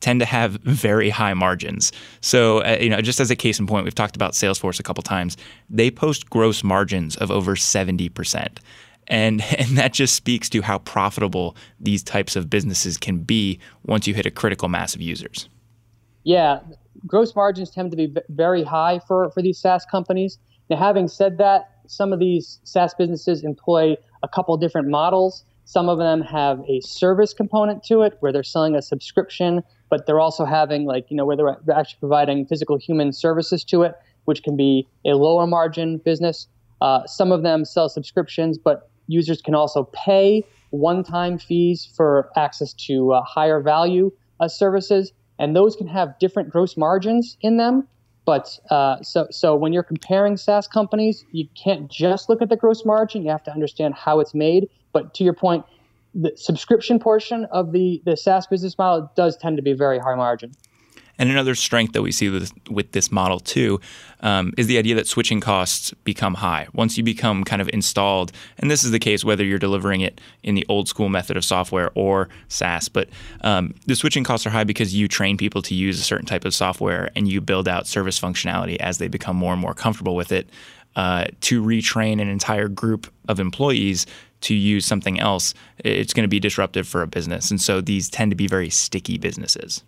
tend 0.00 0.20
to 0.20 0.26
have 0.26 0.52
very 0.62 1.08
high 1.08 1.32
margins. 1.32 1.92
So, 2.20 2.58
uh, 2.58 2.76
you 2.80 2.90
know, 2.90 3.00
just 3.00 3.20
as 3.20 3.30
a 3.30 3.36
case 3.36 3.58
in 3.58 3.66
point, 3.66 3.84
we've 3.84 3.94
talked 3.94 4.16
about 4.16 4.32
Salesforce 4.32 4.78
a 4.78 4.82
couple 4.82 5.02
times. 5.02 5.36
They 5.70 5.90
post 5.90 6.28
gross 6.28 6.62
margins 6.62 7.16
of 7.16 7.30
over 7.30 7.54
70%. 7.54 8.58
And, 9.08 9.42
and 9.58 9.78
that 9.78 9.94
just 9.94 10.14
speaks 10.14 10.50
to 10.50 10.60
how 10.60 10.78
profitable 10.80 11.56
these 11.80 12.02
types 12.02 12.36
of 12.36 12.50
businesses 12.50 12.98
can 12.98 13.18
be 13.18 13.58
once 13.86 14.06
you 14.06 14.12
hit 14.14 14.26
a 14.26 14.30
critical 14.30 14.68
mass 14.68 14.94
of 14.94 15.00
users. 15.00 15.48
Yeah, 16.24 16.60
gross 17.06 17.34
margins 17.34 17.70
tend 17.70 17.90
to 17.90 17.96
be 17.96 18.14
very 18.28 18.62
high 18.62 19.00
for, 19.06 19.30
for 19.30 19.42
these 19.42 19.58
SaaS 19.58 19.84
companies. 19.84 20.38
Now, 20.70 20.76
having 20.76 21.08
said 21.08 21.38
that, 21.38 21.71
some 21.92 22.10
of 22.10 22.18
these 22.18 22.58
SaaS 22.64 22.94
businesses 22.94 23.44
employ 23.44 23.96
a 24.22 24.28
couple 24.28 24.56
different 24.56 24.88
models. 24.88 25.44
Some 25.66 25.90
of 25.90 25.98
them 25.98 26.22
have 26.22 26.60
a 26.66 26.80
service 26.80 27.34
component 27.34 27.84
to 27.84 28.00
it 28.00 28.16
where 28.20 28.32
they're 28.32 28.42
selling 28.42 28.74
a 28.74 28.80
subscription, 28.80 29.62
but 29.90 30.06
they're 30.06 30.18
also 30.18 30.46
having, 30.46 30.86
like, 30.86 31.04
you 31.10 31.16
know, 31.18 31.26
where 31.26 31.36
they're 31.36 31.76
actually 31.76 31.98
providing 32.00 32.46
physical 32.46 32.78
human 32.78 33.12
services 33.12 33.62
to 33.64 33.82
it, 33.82 33.94
which 34.24 34.42
can 34.42 34.56
be 34.56 34.88
a 35.04 35.10
lower 35.10 35.46
margin 35.46 35.98
business. 35.98 36.48
Uh, 36.80 37.06
some 37.06 37.30
of 37.30 37.42
them 37.42 37.62
sell 37.62 37.90
subscriptions, 37.90 38.56
but 38.56 38.88
users 39.06 39.42
can 39.42 39.54
also 39.54 39.84
pay 39.92 40.42
one 40.70 41.04
time 41.04 41.36
fees 41.36 41.86
for 41.94 42.30
access 42.38 42.72
to 42.72 43.12
uh, 43.12 43.22
higher 43.22 43.60
value 43.60 44.10
uh, 44.40 44.48
services. 44.48 45.12
And 45.38 45.54
those 45.54 45.76
can 45.76 45.88
have 45.88 46.18
different 46.18 46.48
gross 46.48 46.74
margins 46.74 47.36
in 47.42 47.58
them. 47.58 47.86
But 48.24 48.58
uh, 48.70 49.02
so 49.02 49.26
so 49.30 49.56
when 49.56 49.72
you're 49.72 49.82
comparing 49.82 50.36
SaaS 50.36 50.68
companies, 50.68 51.24
you 51.32 51.46
can't 51.60 51.90
just 51.90 52.28
look 52.28 52.40
at 52.40 52.48
the 52.48 52.56
gross 52.56 52.84
margin. 52.84 53.22
You 53.22 53.30
have 53.30 53.42
to 53.44 53.52
understand 53.52 53.94
how 53.94 54.20
it's 54.20 54.34
made. 54.34 54.68
But 54.92 55.14
to 55.14 55.24
your 55.24 55.32
point, 55.32 55.64
the 56.14 56.32
subscription 56.36 56.98
portion 56.98 57.46
of 57.46 57.72
the 57.72 58.00
the 58.04 58.16
SaaS 58.16 58.46
business 58.46 58.78
model 58.78 59.10
does 59.16 59.36
tend 59.36 59.56
to 59.56 59.62
be 59.62 59.72
very 59.72 59.98
high 59.98 60.14
margin. 60.14 60.52
And 61.22 61.30
another 61.30 61.54
strength 61.54 61.92
that 61.92 62.02
we 62.02 62.10
see 62.10 62.30
with, 62.30 62.50
with 62.68 62.90
this 62.90 63.12
model 63.12 63.38
too 63.38 63.80
um, 64.22 64.52
is 64.58 64.66
the 64.66 64.76
idea 64.76 64.96
that 64.96 65.06
switching 65.06 65.38
costs 65.38 65.94
become 66.02 66.34
high. 66.34 66.66
Once 66.74 66.98
you 66.98 67.04
become 67.04 67.44
kind 67.44 67.62
of 67.62 67.70
installed, 67.72 68.32
and 68.58 68.68
this 68.68 68.82
is 68.82 68.90
the 68.90 68.98
case 68.98 69.24
whether 69.24 69.44
you're 69.44 69.60
delivering 69.60 70.00
it 70.00 70.20
in 70.42 70.56
the 70.56 70.66
old 70.68 70.88
school 70.88 71.08
method 71.08 71.36
of 71.36 71.44
software 71.44 71.92
or 71.94 72.28
SaaS, 72.48 72.88
but 72.88 73.08
um, 73.42 73.72
the 73.86 73.94
switching 73.94 74.24
costs 74.24 74.48
are 74.48 74.50
high 74.50 74.64
because 74.64 74.96
you 74.96 75.06
train 75.06 75.36
people 75.36 75.62
to 75.62 75.76
use 75.76 76.00
a 76.00 76.02
certain 76.02 76.26
type 76.26 76.44
of 76.44 76.56
software 76.56 77.12
and 77.14 77.28
you 77.28 77.40
build 77.40 77.68
out 77.68 77.86
service 77.86 78.18
functionality 78.18 78.74
as 78.78 78.98
they 78.98 79.06
become 79.06 79.36
more 79.36 79.52
and 79.52 79.62
more 79.62 79.74
comfortable 79.74 80.16
with 80.16 80.32
it. 80.32 80.50
Uh, 80.96 81.26
to 81.40 81.62
retrain 81.62 82.20
an 82.20 82.28
entire 82.28 82.66
group 82.66 83.06
of 83.28 83.38
employees 83.38 84.06
to 84.40 84.54
use 84.54 84.84
something 84.84 85.20
else, 85.20 85.54
it's 85.78 86.12
going 86.12 86.24
to 86.24 86.28
be 86.28 86.40
disruptive 86.40 86.88
for 86.88 87.00
a 87.00 87.06
business. 87.06 87.48
And 87.48 87.60
so 87.60 87.80
these 87.80 88.10
tend 88.10 88.32
to 88.32 88.36
be 88.36 88.48
very 88.48 88.70
sticky 88.70 89.18
businesses. 89.18 89.84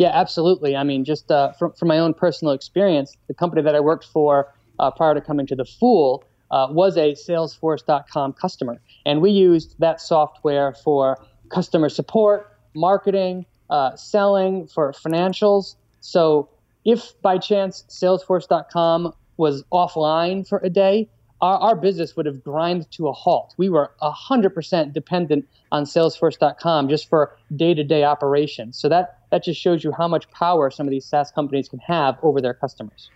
Yeah, 0.00 0.12
absolutely. 0.14 0.76
I 0.76 0.82
mean, 0.82 1.04
just 1.04 1.30
uh, 1.30 1.52
from, 1.52 1.74
from 1.74 1.88
my 1.88 1.98
own 1.98 2.14
personal 2.14 2.54
experience, 2.54 3.18
the 3.28 3.34
company 3.34 3.60
that 3.60 3.74
I 3.74 3.80
worked 3.80 4.06
for 4.06 4.50
uh, 4.78 4.90
prior 4.90 5.12
to 5.12 5.20
coming 5.20 5.46
to 5.48 5.54
the 5.54 5.66
Fool 5.66 6.24
uh, 6.50 6.68
was 6.70 6.96
a 6.96 7.12
Salesforce.com 7.12 8.32
customer, 8.32 8.80
and 9.04 9.20
we 9.20 9.30
used 9.30 9.74
that 9.78 10.00
software 10.00 10.72
for 10.72 11.18
customer 11.50 11.90
support, 11.90 12.50
marketing, 12.74 13.44
uh, 13.68 13.94
selling, 13.94 14.66
for 14.68 14.92
financials. 14.92 15.74
So, 16.00 16.48
if 16.86 17.12
by 17.20 17.36
chance 17.36 17.84
Salesforce.com 17.90 19.12
was 19.36 19.64
offline 19.70 20.48
for 20.48 20.60
a 20.64 20.70
day, 20.70 21.10
our, 21.42 21.58
our 21.58 21.76
business 21.76 22.16
would 22.16 22.24
have 22.24 22.42
grinded 22.42 22.90
to 22.92 23.08
a 23.08 23.12
halt. 23.12 23.54
We 23.58 23.68
were 23.68 23.92
100% 24.02 24.94
dependent 24.94 25.46
on 25.70 25.84
Salesforce.com 25.84 26.88
just 26.88 27.06
for 27.06 27.36
day 27.54 27.74
to 27.74 27.84
day 27.84 28.04
operations. 28.04 28.78
So 28.78 28.88
that, 28.88 29.19
that 29.30 29.44
just 29.44 29.60
shows 29.60 29.84
you 29.84 29.92
how 29.92 30.08
much 30.08 30.30
power 30.30 30.70
some 30.70 30.86
of 30.86 30.90
these 30.90 31.04
SaaS 31.04 31.30
companies 31.30 31.68
can 31.68 31.78
have 31.80 32.18
over 32.22 32.40
their 32.40 32.54
customers. 32.54 33.10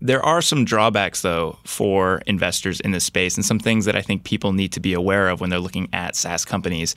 There 0.00 0.22
are 0.22 0.42
some 0.42 0.66
drawbacks, 0.66 1.22
though, 1.22 1.58
for 1.64 2.20
investors 2.26 2.80
in 2.80 2.90
this 2.90 3.04
space, 3.04 3.36
and 3.36 3.44
some 3.44 3.58
things 3.58 3.86
that 3.86 3.96
I 3.96 4.02
think 4.02 4.24
people 4.24 4.52
need 4.52 4.72
to 4.72 4.80
be 4.80 4.92
aware 4.92 5.28
of 5.28 5.40
when 5.40 5.48
they're 5.48 5.58
looking 5.58 5.88
at 5.92 6.14
SaaS 6.14 6.44
companies. 6.44 6.94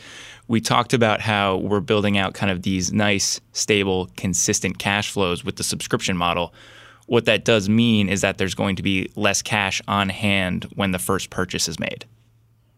We 0.50 0.60
talked 0.60 0.94
about 0.94 1.22
how 1.22 1.58
we're 1.58 1.80
building 1.80 2.18
out 2.18 2.34
kind 2.34 2.52
of 2.52 2.64
these 2.64 2.92
nice, 2.92 3.40
stable, 3.54 4.10
consistent 4.18 4.80
cash 4.80 5.12
flows 5.12 5.46
with 5.46 5.56
the 5.56 5.64
subscription 5.64 6.18
model 6.18 6.54
what 7.10 7.26
that 7.26 7.44
does 7.44 7.68
mean 7.68 8.08
is 8.08 8.22
that 8.22 8.38
there's 8.38 8.54
going 8.54 8.76
to 8.76 8.84
be 8.84 9.10
less 9.16 9.42
cash 9.42 9.82
on 9.88 10.10
hand 10.10 10.68
when 10.76 10.92
the 10.92 11.00
first 11.00 11.32
purchase 11.32 11.68
is 11.68 11.80
made. 11.80 12.06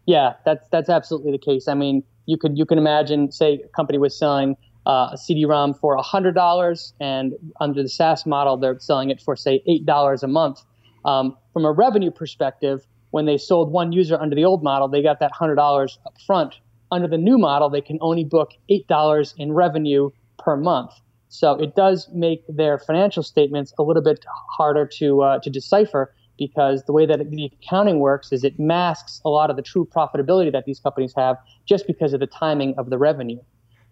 Yeah, 0.06 0.32
that's 0.44 0.66
that's 0.70 0.88
absolutely 0.88 1.32
the 1.32 1.38
case. 1.38 1.68
I 1.68 1.74
mean, 1.74 2.02
you 2.24 2.38
could 2.38 2.56
you 2.56 2.64
can 2.64 2.78
imagine, 2.78 3.30
say, 3.30 3.60
a 3.62 3.68
company 3.68 3.98
was 3.98 4.18
selling 4.18 4.56
uh, 4.86 5.10
a 5.12 5.16
CD-ROM 5.16 5.74
for 5.74 5.96
hundred 5.98 6.34
dollars, 6.34 6.94
and 7.00 7.34
under 7.60 7.82
the 7.82 7.88
SaaS 7.88 8.26
model, 8.26 8.56
they're 8.56 8.78
selling 8.78 9.10
it 9.10 9.20
for 9.20 9.36
say 9.36 9.62
eight 9.66 9.86
dollars 9.86 10.22
a 10.22 10.28
month. 10.28 10.60
Um, 11.04 11.36
from 11.52 11.64
a 11.64 11.72
revenue 11.72 12.10
perspective, 12.10 12.86
when 13.10 13.26
they 13.26 13.36
sold 13.36 13.70
one 13.70 13.92
user 13.92 14.20
under 14.20 14.34
the 14.34 14.44
old 14.44 14.62
model, 14.62 14.88
they 14.88 15.02
got 15.02 15.20
that 15.20 15.32
hundred 15.32 15.56
dollars 15.56 15.98
up 16.06 16.20
front. 16.26 16.54
Under 16.90 17.08
the 17.08 17.18
new 17.18 17.38
model, 17.38 17.70
they 17.70 17.80
can 17.80 17.98
only 18.00 18.24
book 18.24 18.50
eight 18.68 18.86
dollars 18.88 19.34
in 19.38 19.52
revenue 19.52 20.10
per 20.38 20.56
month. 20.56 20.92
So 21.28 21.54
it 21.54 21.74
does 21.74 22.08
make 22.12 22.44
their 22.48 22.78
financial 22.78 23.22
statements 23.22 23.72
a 23.78 23.82
little 23.82 24.02
bit 24.02 24.24
harder 24.50 24.86
to 24.98 25.22
uh, 25.22 25.38
to 25.40 25.50
decipher 25.50 26.14
because 26.38 26.82
the 26.84 26.92
way 26.92 27.06
that 27.06 27.30
the 27.30 27.50
accounting 27.62 28.00
works 28.00 28.32
is 28.32 28.44
it 28.44 28.58
masks 28.58 29.20
a 29.24 29.28
lot 29.28 29.48
of 29.48 29.56
the 29.56 29.62
true 29.62 29.86
profitability 29.94 30.50
that 30.52 30.64
these 30.64 30.80
companies 30.80 31.12
have 31.16 31.36
just 31.66 31.86
because 31.86 32.12
of 32.12 32.20
the 32.20 32.26
timing 32.26 32.74
of 32.78 32.90
the 32.90 32.98
revenue. 32.98 33.38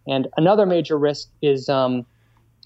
And 0.06 0.28
another 0.36 0.66
major 0.66 0.98
risk 0.98 1.28
is 1.42 1.68
um, 1.68 2.06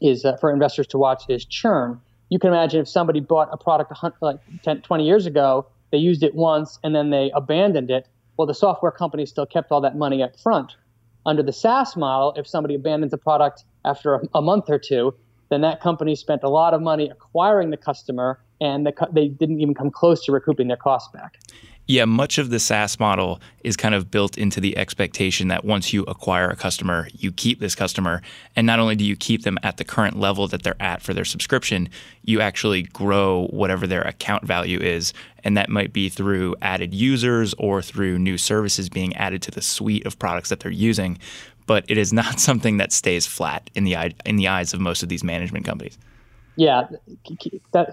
is 0.01 0.25
uh, 0.25 0.37
for 0.37 0.53
investors 0.53 0.87
to 0.89 0.99
watch 0.99 1.25
is 1.29 1.45
churn. 1.45 2.01
You 2.31 2.39
can 2.39 2.49
imagine 2.49 2.81
if 2.81 2.89
somebody 2.89 3.21
bought 3.21 3.49
a 3.53 3.57
product 3.57 3.93
like 4.21 4.39
10, 4.63 4.83
20 4.83 5.05
years 5.05 5.27
ago, 5.27 5.67
they 5.93 5.99
used 5.99 6.23
it 6.23 6.35
once 6.35 6.79
and 6.83 6.95
then 6.95 7.11
they 7.11 7.31
abandoned 7.35 7.91
it. 7.91 8.09
Well, 8.37 8.47
the 8.47 8.55
software 8.55 8.91
company 8.91 9.27
still 9.27 9.47
kept 9.47 9.71
all 9.71 9.81
that 9.83 9.97
money 9.97 10.23
up 10.23 10.39
front. 10.39 10.73
Under 11.27 11.43
the 11.43 11.53
SaaS 11.53 11.97
model, 11.97 12.35
if 12.37 12.47
somebody 12.47 12.75
abandons 12.75 13.13
a 13.13 13.19
product 13.19 13.65
after 13.85 14.17
a, 14.17 14.21
a 14.35 14.43
month 14.43 14.69
or 14.69 14.79
two, 14.79 15.15
then 15.51 15.61
that 15.61 15.81
company 15.81 16.17
spent 16.17 16.43
a 16.43 16.49
lot 16.49 16.75
of 16.75 16.83
money 16.83 17.09
acquiring 17.09 17.71
the 17.71 17.77
customer 17.77 18.41
and 18.61 18.87
the, 18.87 19.09
they 19.13 19.29
didn't 19.29 19.61
even 19.61 19.75
come 19.75 19.91
close 19.91 20.25
to 20.25 20.33
recouping 20.33 20.69
their 20.69 20.77
costs 20.77 21.11
back. 21.13 21.39
Yeah, 21.87 22.07
much 22.07 22.39
of 22.39 22.49
the 22.49 22.59
SaaS 22.59 22.99
model 22.99 23.41
is 23.63 23.77
kind 23.77 23.95
of 23.95 24.11
built 24.11 24.39
into 24.39 24.59
the 24.59 24.79
expectation 24.79 25.49
that 25.49 25.67
once 25.67 25.93
you 25.93 26.03
acquire 26.05 26.49
a 26.49 26.57
customer, 26.57 27.09
you 27.13 27.31
keep 27.31 27.61
this 27.61 27.75
customer. 27.75 28.23
And 28.57 28.67
not 28.67 28.79
only 28.79 28.97
do 28.97 29.05
you 29.05 29.17
keep 29.17 29.43
them 29.43 29.59
at 29.63 29.77
the 29.77 29.85
current 29.85 30.19
level 30.19 30.49
that 30.49 30.63
they're 30.63 30.81
at 30.81 31.03
for 31.03 31.13
their 31.13 31.27
subscription, 31.27 31.91
you 32.23 32.41
actually 32.41 32.85
grow 32.85 33.49
whatever 33.51 33.87
their 33.87 34.01
account 34.01 34.45
value 34.45 34.81
is. 34.81 35.13
And 35.45 35.59
that 35.59 35.69
might 35.69 35.93
be 35.93 36.09
through 36.09 36.57
added 36.63 36.95
users 36.95 37.53
or 37.59 37.83
through 37.83 38.19
new 38.19 38.39
services 38.39 38.89
being 38.89 39.15
added 39.17 39.43
to 39.43 39.51
the 39.51 39.61
suite 39.61 40.07
of 40.07 40.19
products 40.19 40.49
that 40.49 40.61
they're 40.61 40.73
using 40.73 41.19
but 41.67 41.85
it 41.89 41.97
is 41.97 42.13
not 42.13 42.41
something 42.49 42.77
that 42.77 42.93
stays 42.93 43.27
flat 43.27 43.71
in 43.75 43.85
the 43.85 43.97
in 44.25 44.37
the 44.37 44.49
eyes 44.49 44.75
of 44.75 44.81
most 44.81 45.03
of 45.03 45.09
these 45.09 45.25
management 45.25 45.65
companies. 45.65 45.99
Yeah, 46.57 46.85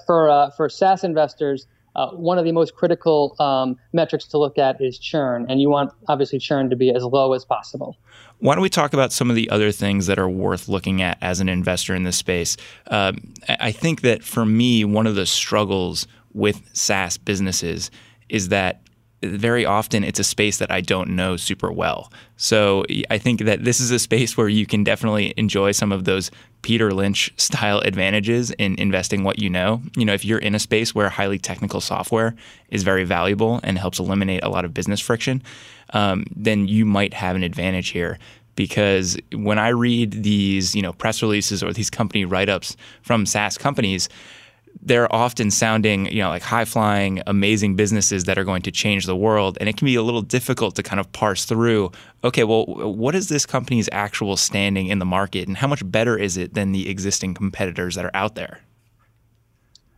for 0.05 0.29
uh, 0.29 0.51
for 0.51 0.69
SaaS 0.69 1.03
investors, 1.03 1.67
uh, 1.95 2.10
one 2.12 2.38
of 2.38 2.45
the 2.45 2.51
most 2.51 2.75
critical 2.75 3.36
um, 3.39 3.77
metrics 3.93 4.25
to 4.25 4.38
look 4.38 4.57
at 4.57 4.81
is 4.81 4.98
churn, 4.98 5.45
and 5.50 5.62
you 5.62 5.69
want 5.69 5.91
obviously 6.07 6.39
churn 6.39 6.69
to 6.69 6.75
be 6.75 6.89
as 6.93 7.03
low 7.03 7.33
as 7.33 7.45
possible. 7.45 7.98
Why 8.39 8.55
don't 8.55 8.62
we 8.62 8.69
talk 8.69 8.93
about 8.93 9.12
some 9.12 9.29
of 9.29 9.36
the 9.36 9.50
other 9.50 9.71
things 9.71 10.07
that 10.07 10.17
are 10.17 10.29
worth 10.29 10.67
looking 10.67 11.01
at 11.01 11.17
as 11.21 11.39
an 11.39 11.50
investor 11.50 11.93
in 11.93 12.03
this 12.03 12.17
space? 12.17 12.57
Um, 12.88 13.33
I 13.48 13.71
think 13.71 14.01
that 14.01 14.24
for 14.24 14.45
me, 14.45 14.83
one 14.83 15.05
of 15.05 15.15
the 15.15 15.25
struggles 15.25 16.07
with 16.33 16.62
SaaS 16.74 17.17
businesses 17.17 17.91
is 18.29 18.50
that 18.50 18.81
very 19.23 19.65
often 19.65 20.03
it's 20.03 20.19
a 20.19 20.23
space 20.23 20.57
that 20.57 20.71
I 20.71 20.81
don't 20.81 21.09
know 21.09 21.37
super 21.37 21.71
well. 21.71 22.11
So 22.37 22.85
I 23.09 23.17
think 23.17 23.41
that 23.41 23.63
this 23.63 23.79
is 23.79 23.91
a 23.91 23.99
space 23.99 24.35
where 24.35 24.49
you 24.49 24.65
can 24.65 24.83
definitely 24.83 25.33
enjoy 25.37 25.73
some 25.73 25.91
of 25.91 26.05
those 26.05 26.31
Peter 26.63 26.91
Lynch 26.91 27.31
style 27.37 27.79
advantages 27.79 28.51
in 28.51 28.75
investing 28.79 29.23
what 29.23 29.39
you 29.39 29.49
know. 29.49 29.81
You 29.95 30.05
know, 30.05 30.13
if 30.13 30.25
you're 30.25 30.39
in 30.39 30.55
a 30.55 30.59
space 30.59 30.95
where 30.95 31.09
highly 31.09 31.37
technical 31.37 31.81
software 31.81 32.35
is 32.69 32.83
very 32.83 33.03
valuable 33.03 33.59
and 33.63 33.77
helps 33.77 33.99
eliminate 33.99 34.43
a 34.43 34.49
lot 34.49 34.65
of 34.65 34.73
business 34.73 34.99
friction, 34.99 35.43
um, 35.93 36.25
then 36.35 36.67
you 36.67 36.85
might 36.85 37.13
have 37.13 37.35
an 37.35 37.43
advantage 37.43 37.89
here 37.89 38.17
because 38.55 39.17
when 39.33 39.59
I 39.59 39.69
read 39.69 40.23
these, 40.23 40.75
you 40.75 40.81
know, 40.81 40.93
press 40.93 41.21
releases 41.21 41.63
or 41.63 41.73
these 41.73 41.89
company 41.89 42.25
write-ups 42.25 42.75
from 43.01 43.25
SaaS 43.25 43.57
companies, 43.57 44.09
they're 44.81 45.13
often 45.13 45.51
sounding, 45.51 46.05
you 46.07 46.21
know, 46.21 46.29
like 46.29 46.41
high 46.41 46.65
flying, 46.65 47.21
amazing 47.27 47.75
businesses 47.75 48.25
that 48.25 48.37
are 48.37 48.43
going 48.43 48.61
to 48.63 48.71
change 48.71 49.05
the 49.05 49.15
world. 49.15 49.57
And 49.59 49.69
it 49.69 49.77
can 49.77 49.85
be 49.85 49.95
a 49.95 50.01
little 50.01 50.21
difficult 50.21 50.75
to 50.75 50.83
kind 50.83 50.99
of 50.99 51.11
parse 51.11 51.45
through 51.45 51.91
okay, 52.23 52.43
well, 52.43 52.65
what 52.65 53.15
is 53.15 53.29
this 53.29 53.45
company's 53.45 53.89
actual 53.91 54.37
standing 54.37 54.87
in 54.87 54.99
the 54.99 55.05
market 55.05 55.47
and 55.47 55.57
how 55.57 55.67
much 55.67 55.81
better 55.89 56.17
is 56.17 56.37
it 56.37 56.53
than 56.53 56.71
the 56.71 56.87
existing 56.87 57.33
competitors 57.33 57.95
that 57.95 58.05
are 58.05 58.11
out 58.13 58.35
there? 58.35 58.59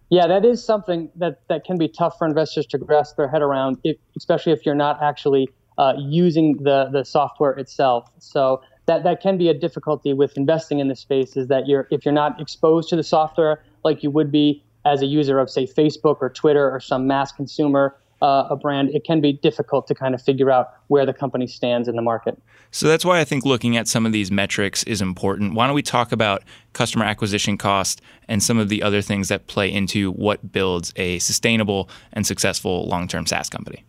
Yeah, 0.10 0.28
that 0.28 0.46
is 0.46 0.64
something 0.64 1.10
that, 1.16 1.42
that 1.50 1.66
can 1.66 1.78
be 1.78 1.88
tough 1.88 2.18
for 2.18 2.28
investors 2.28 2.66
to 2.68 2.78
grasp 2.78 3.18
their 3.18 3.28
head 3.28 3.42
around, 3.42 3.78
if, 3.84 3.98
especially 4.16 4.54
if 4.54 4.66
you're 4.66 4.76
not 4.76 5.02
actually 5.02 5.50
uh, 5.78 5.94
using 5.98 6.58
the, 6.64 6.90
the 6.92 7.04
software 7.04 7.52
itself. 7.52 8.10
So 8.20 8.62
that 8.86 9.04
that 9.04 9.22
can 9.22 9.38
be 9.38 9.50
a 9.50 9.54
difficulty 9.54 10.14
with 10.14 10.38
investing 10.38 10.80
in 10.80 10.88
this 10.88 11.00
space 11.00 11.38
is 11.38 11.48
that 11.48 11.68
you're 11.68 11.88
if 11.90 12.06
you're 12.06 12.14
not 12.14 12.40
exposed 12.40 12.90
to 12.90 12.96
the 12.96 13.04
software 13.04 13.64
like 13.84 14.04
you 14.04 14.12
would 14.12 14.32
be 14.32 14.64
as 14.86 15.02
a 15.02 15.06
user 15.06 15.40
of 15.40 15.50
say 15.50 15.66
Facebook 15.66 16.18
or 16.22 16.30
Twitter 16.30 16.70
or 16.70 16.80
some 16.80 17.08
mass 17.08 17.32
consumer 17.32 17.96
uh, 18.24 18.48
a 18.50 18.56
brand, 18.56 18.90
it 18.92 19.04
can 19.04 19.20
be 19.20 19.34
difficult 19.34 19.86
to 19.86 19.94
kind 19.94 20.16
of 20.16 20.22
figure 20.22 20.50
out 20.50 20.74
where 20.88 21.06
the 21.06 21.14
company 21.14 21.46
stands 21.46 21.90
in 21.90 21.98
the 21.98 22.02
market. 22.02 22.42
So 22.72 22.88
that's 22.88 23.04
why 23.04 23.20
I 23.20 23.26
think 23.26 23.46
looking 23.46 23.76
at 23.76 23.88
some 23.88 24.06
of 24.06 24.14
these 24.14 24.32
metrics 24.32 24.82
is 24.84 25.02
important. 25.02 25.54
Why 25.54 25.68
don't 25.68 25.76
we 25.76 25.82
talk 25.82 26.14
about 26.14 26.42
customer 26.72 27.04
acquisition 27.04 27.58
cost 27.58 28.02
and 28.30 28.42
some 28.42 28.58
of 28.58 28.70
the 28.70 28.82
other 28.82 29.02
things 29.02 29.28
that 29.28 29.48
play 29.48 29.72
into 29.72 30.14
what 30.14 30.54
builds 30.54 30.94
a 30.96 31.20
sustainable 31.20 31.90
and 32.14 32.26
successful 32.26 32.88
long 32.88 33.10
term 33.10 33.26
SaaS 33.26 33.50
company? 33.50 33.84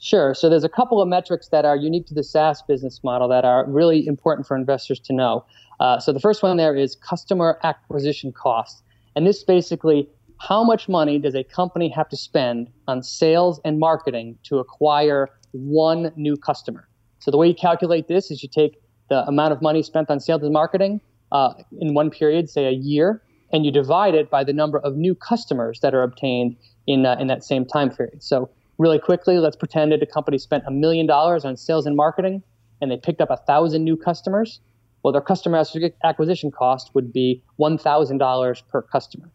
Sure. 0.00 0.34
So 0.34 0.50
there's 0.50 0.64
a 0.64 0.68
couple 0.68 1.00
of 1.00 1.08
metrics 1.08 1.48
that 1.48 1.64
are 1.64 1.76
unique 1.76 2.06
to 2.08 2.14
the 2.14 2.22
SaaS 2.22 2.62
business 2.62 3.02
model 3.02 3.26
that 3.28 3.44
are 3.46 3.64
really 3.66 4.06
important 4.06 4.46
for 4.46 4.54
investors 4.54 5.00
to 5.00 5.14
know. 5.14 5.44
Uh, 5.80 5.98
so 5.98 6.12
the 6.12 6.20
first 6.20 6.42
one 6.42 6.56
there 6.58 6.76
is 6.76 6.94
customer 6.94 7.58
acquisition 7.64 8.32
cost. 8.32 8.82
And 9.18 9.26
this 9.26 9.42
basically 9.42 10.08
how 10.38 10.62
much 10.62 10.88
money 10.88 11.18
does 11.18 11.34
a 11.34 11.42
company 11.42 11.88
have 11.88 12.08
to 12.10 12.16
spend 12.16 12.70
on 12.86 13.02
sales 13.02 13.60
and 13.64 13.80
marketing 13.80 14.38
to 14.44 14.60
acquire 14.60 15.28
one 15.50 16.12
new 16.14 16.36
customer? 16.36 16.88
So 17.18 17.32
the 17.32 17.36
way 17.36 17.48
you 17.48 17.54
calculate 17.54 18.06
this 18.06 18.30
is 18.30 18.44
you 18.44 18.48
take 18.48 18.80
the 19.10 19.26
amount 19.26 19.52
of 19.52 19.60
money 19.60 19.82
spent 19.82 20.08
on 20.08 20.20
sales 20.20 20.44
and 20.44 20.52
marketing 20.52 21.00
uh, 21.32 21.54
in 21.80 21.94
one 21.94 22.10
period, 22.10 22.48
say 22.48 22.66
a 22.66 22.70
year, 22.70 23.20
and 23.52 23.66
you 23.66 23.72
divide 23.72 24.14
it 24.14 24.30
by 24.30 24.44
the 24.44 24.52
number 24.52 24.78
of 24.78 24.94
new 24.94 25.16
customers 25.16 25.80
that 25.80 25.96
are 25.96 26.04
obtained 26.04 26.54
in 26.86 27.04
uh, 27.04 27.16
in 27.18 27.26
that 27.26 27.42
same 27.42 27.64
time 27.64 27.90
period. 27.90 28.22
So 28.22 28.48
really 28.78 29.00
quickly, 29.00 29.38
let's 29.38 29.56
pretend 29.56 29.90
that 29.90 30.00
a 30.00 30.06
company 30.06 30.38
spent 30.38 30.62
a 30.64 30.70
million 30.70 31.06
dollars 31.06 31.44
on 31.44 31.56
sales 31.56 31.86
and 31.86 31.96
marketing, 31.96 32.40
and 32.80 32.88
they 32.88 32.96
picked 32.96 33.20
up 33.20 33.30
a 33.30 33.38
thousand 33.48 33.82
new 33.82 33.96
customers. 33.96 34.60
Well, 35.08 35.12
their 35.14 35.22
customer 35.22 35.64
acquisition 36.04 36.50
cost 36.50 36.90
would 36.94 37.14
be 37.14 37.42
one 37.56 37.78
thousand 37.78 38.18
dollars 38.18 38.62
per 38.68 38.82
customer. 38.82 39.30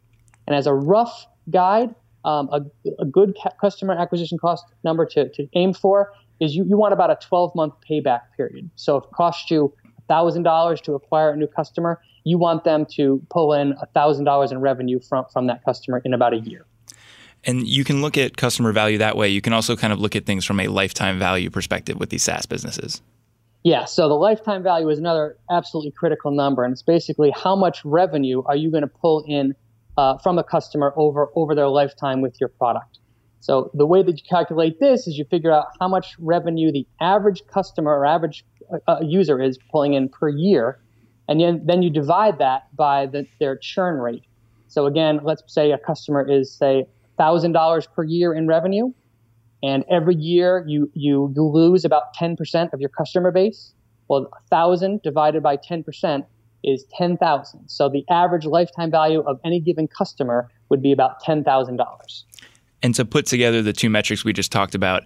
And 0.46 0.56
as 0.56 0.68
a 0.68 0.74
rough 0.76 1.26
guide, 1.50 1.96
um, 2.26 2.48
a, 2.52 2.62
a, 3.02 3.06
good 3.06 3.36
ca- 3.42 3.56
customer 3.60 3.96
acquisition 3.96 4.38
cost 4.38 4.66
number 4.84 5.04
to, 5.08 5.30
to 5.30 5.48
aim 5.56 5.74
for 5.74 6.14
is 6.40 6.56
you, 6.56 6.64
you 6.66 6.78
want 6.78 6.94
about 6.94 7.10
a 7.10 7.18
12 7.28 7.56
month 7.56 7.74
payback 7.90 8.22
period. 8.38 8.70
So 8.76 8.98
if 8.98 9.06
it 9.06 9.10
costs 9.16 9.50
you 9.50 9.74
$1,000 10.12 10.82
to 10.82 10.94
acquire 10.94 11.32
a 11.32 11.36
new 11.36 11.48
customer, 11.48 12.00
you 12.24 12.38
want 12.38 12.66
them 12.66 12.86
to 12.98 13.20
pull 13.32 13.52
in 13.52 13.74
$1,000 13.96 14.52
in 14.52 14.60
revenue 14.60 15.00
from, 15.00 15.26
from 15.34 15.48
that 15.48 15.66
customer 15.66 16.04
in 16.06 16.14
about 16.14 16.34
a 16.34 16.40
year. 16.42 16.68
And 17.46 17.68
you 17.68 17.84
can 17.84 18.04
look 18.04 18.16
at 18.16 18.38
customer 18.38 18.74
value 18.74 19.00
that 19.00 19.18
way. 19.18 19.30
You 19.30 19.42
can 19.42 19.54
also 19.54 19.76
kind 19.76 19.92
of 19.92 20.00
look 20.00 20.16
at 20.16 20.28
things 20.28 20.46
from 20.46 20.60
a 20.60 20.68
lifetime 20.68 21.18
value 21.18 21.50
perspective 21.50 22.00
with 22.00 22.12
these 22.12 22.22
SaaS 22.22 22.46
businesses. 22.46 23.02
Yeah, 23.64 23.86
so 23.86 24.10
the 24.10 24.16
lifetime 24.16 24.62
value 24.62 24.90
is 24.90 25.00
another 25.00 25.38
absolutely 25.50 25.92
critical 25.92 26.32
number, 26.32 26.66
and 26.66 26.74
it's 26.74 26.82
basically 26.82 27.32
how 27.32 27.56
much 27.56 27.84
revenue 27.86 28.44
are 28.46 28.58
you 28.58 28.70
going 28.70 28.82
to 28.82 28.90
pull 28.90 29.24
in 29.26 29.56
uh, 29.98 30.18
from 30.18 30.38
a 30.38 30.44
customer 30.44 30.94
over 30.98 31.30
over 31.36 31.56
their 31.56 31.70
lifetime 31.70 32.22
with 32.22 32.36
your 32.42 32.50
product. 32.50 33.00
So 33.40 33.72
the 33.74 33.86
way 33.86 34.04
that 34.04 34.18
you 34.18 34.24
calculate 34.30 34.80
this 34.82 35.08
is 35.08 35.18
you 35.18 35.24
figure 35.26 35.52
out 35.52 35.68
how 35.80 35.88
much 35.88 36.16
revenue 36.20 36.74
the 36.74 36.86
average 37.00 37.44
customer 37.48 37.92
or 37.92 38.06
average 38.06 38.44
uh, 38.72 38.80
uh 38.92 39.00
user 39.02 39.42
is 39.42 39.58
pulling 39.72 39.94
in 39.94 40.10
per 40.10 40.28
year, 40.28 40.82
and 41.30 41.40
then, 41.40 41.62
then 41.66 41.84
you 41.84 41.90
divide 41.90 42.40
that 42.40 42.64
by 42.76 43.06
the, 43.06 43.26
their 43.40 43.56
churn 43.56 43.98
rate. 43.98 44.24
So 44.68 44.88
again, 44.88 45.22
let's 45.24 45.42
say 45.48 45.72
a 45.72 45.78
customer 45.78 46.30
is 46.30 46.54
say 46.54 46.86
thousand 47.18 47.54
dollars 47.54 47.88
per 47.88 48.04
year 48.04 48.34
in 48.34 48.46
revenue, 48.46 48.92
and 49.64 49.84
every 49.90 50.16
year 50.16 50.64
you 50.68 50.92
you, 50.94 51.34
you 51.36 51.44
lose 51.44 51.84
about 51.84 52.14
ten 52.14 52.36
percent 52.36 52.72
of 52.74 52.80
your 52.80 52.90
customer 52.90 53.32
base. 53.32 53.74
Well, 54.10 54.30
thousand 54.52 55.02
divided 55.02 55.42
by 55.42 55.56
ten 55.56 55.84
percent 55.84 56.26
is 56.64 56.86
10,000. 56.98 57.68
So 57.68 57.90
the 57.90 58.06
average 58.10 58.46
lifetime 58.46 58.90
value 58.90 59.22
of 59.22 59.38
any 59.44 59.60
given 59.60 59.88
customer 59.88 60.50
would 60.70 60.82
be 60.82 60.92
about 60.92 61.22
$10,000. 61.22 62.24
And 62.82 62.96
to 62.96 63.06
put 63.06 63.26
together 63.26 63.62
the 63.62 63.74
two 63.74 63.90
metrics 63.90 64.24
we 64.24 64.32
just 64.32 64.52
talked 64.52 64.74
about, 64.74 65.04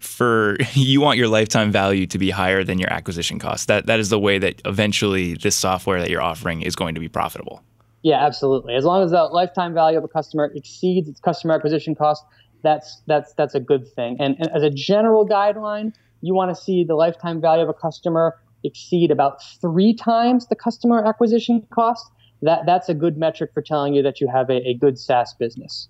for 0.00 0.56
you 0.72 1.00
want 1.00 1.18
your 1.18 1.28
lifetime 1.28 1.70
value 1.70 2.06
to 2.06 2.18
be 2.18 2.30
higher 2.30 2.64
than 2.64 2.78
your 2.78 2.92
acquisition 2.92 3.38
cost. 3.38 3.68
That 3.68 3.86
that 3.86 4.00
is 4.00 4.10
the 4.10 4.18
way 4.18 4.38
that 4.38 4.60
eventually 4.64 5.34
this 5.34 5.54
software 5.56 6.00
that 6.00 6.10
you're 6.10 6.22
offering 6.22 6.62
is 6.62 6.74
going 6.74 6.94
to 6.94 7.00
be 7.00 7.08
profitable. 7.08 7.62
Yeah, 8.02 8.24
absolutely. 8.24 8.74
As 8.74 8.84
long 8.84 9.02
as 9.02 9.12
the 9.12 9.22
lifetime 9.24 9.72
value 9.72 9.96
of 9.96 10.04
a 10.04 10.08
customer 10.08 10.52
exceeds 10.54 11.08
its 11.08 11.20
customer 11.20 11.54
acquisition 11.54 11.94
cost, 11.94 12.22
that's 12.64 13.02
that's 13.06 13.32
that's 13.34 13.54
a 13.54 13.60
good 13.60 13.86
thing. 13.86 14.16
And, 14.18 14.36
and 14.40 14.50
as 14.50 14.64
a 14.64 14.70
general 14.70 15.26
guideline, 15.28 15.94
you 16.22 16.34
want 16.34 16.54
to 16.54 16.60
see 16.60 16.82
the 16.82 16.96
lifetime 16.96 17.40
value 17.40 17.62
of 17.62 17.68
a 17.68 17.74
customer 17.74 18.36
exceed 18.64 19.10
about 19.10 19.42
three 19.60 19.94
times 19.94 20.46
the 20.48 20.56
customer 20.56 21.04
acquisition 21.06 21.64
cost, 21.70 22.10
that, 22.42 22.66
that's 22.66 22.88
a 22.88 22.94
good 22.94 23.16
metric 23.16 23.50
for 23.52 23.62
telling 23.62 23.94
you 23.94 24.02
that 24.02 24.20
you 24.20 24.28
have 24.28 24.50
a, 24.50 24.68
a 24.68 24.74
good 24.74 24.98
SaaS 24.98 25.34
business. 25.34 25.88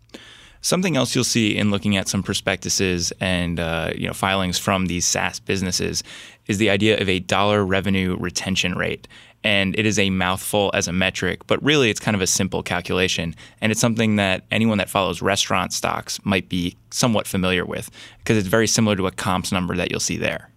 Something 0.61 0.97
else 0.97 1.15
you'll 1.15 1.25
see 1.25 1.57
in 1.57 1.71
looking 1.71 1.97
at 1.97 2.09
some 2.09 2.23
prospectuses 2.23 3.13
and 3.21 3.61
uh, 3.61 3.91
you 3.95 4.07
know 4.07 4.15
filings 4.15 4.59
from 4.59 4.87
these 4.87 5.07
SaaS 5.07 5.39
businesses 5.39 6.03
is 6.47 6.59
the 6.59 6.71
idea 6.71 6.99
of 6.99 7.09
a 7.09 7.21
dollar 7.21 7.65
revenue 7.65 8.17
retention 8.19 8.75
rate. 8.75 9.07
And 9.45 9.79
it 9.79 9.85
is 9.85 9.99
a 9.99 10.11
mouthful 10.11 10.71
as 10.75 10.89
a 10.89 10.93
metric, 10.93 11.47
but 11.47 11.63
really 11.63 11.91
it's 11.91 12.01
kind 12.01 12.15
of 12.15 12.23
a 12.23 12.27
simple 12.27 12.63
calculation. 12.63 13.35
And 13.61 13.71
it's 13.71 13.81
something 13.81 14.17
that 14.17 14.45
anyone 14.51 14.79
that 14.79 14.89
follows 14.89 15.21
restaurant 15.21 15.73
stocks 15.73 16.19
might 16.25 16.49
be 16.49 16.77
somewhat 16.91 17.27
familiar 17.27 17.65
with 17.67 17.91
because 18.19 18.39
it's 18.39 18.49
very 18.49 18.67
similar 18.67 18.97
to 18.97 19.07
a 19.07 19.13
comps 19.13 19.53
number 19.53 19.77
that 19.77 19.91
you'll 19.91 20.01
see 20.01 20.17
there. 20.17 20.51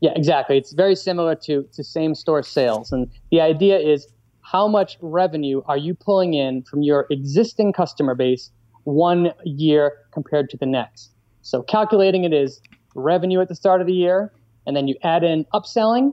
Yeah, 0.00 0.12
exactly. 0.16 0.56
It's 0.56 0.72
very 0.72 0.96
similar 0.96 1.34
to, 1.36 1.62
to 1.74 1.84
same 1.84 2.14
store 2.16 2.42
sales. 2.42 2.90
And 2.90 3.08
the 3.30 3.40
idea 3.40 3.78
is 3.78 4.08
how 4.40 4.66
much 4.66 4.98
revenue 5.00 5.62
are 5.66 5.76
you 5.76 5.94
pulling 5.94 6.34
in 6.34 6.62
from 6.62 6.82
your 6.82 7.06
existing 7.10 7.72
customer 7.72 8.14
base 8.14 8.50
one 8.84 9.32
year 9.44 9.92
compared 10.10 10.50
to 10.50 10.56
the 10.56 10.66
next? 10.66 11.12
So 11.42 11.62
calculating 11.62 12.24
it 12.24 12.32
is 12.32 12.60
revenue 12.94 13.40
at 13.40 13.48
the 13.48 13.54
start 13.54 13.80
of 13.80 13.86
the 13.86 13.92
year, 13.92 14.32
and 14.66 14.76
then 14.76 14.88
you 14.88 14.96
add 15.02 15.22
in 15.22 15.44
upselling, 15.54 16.12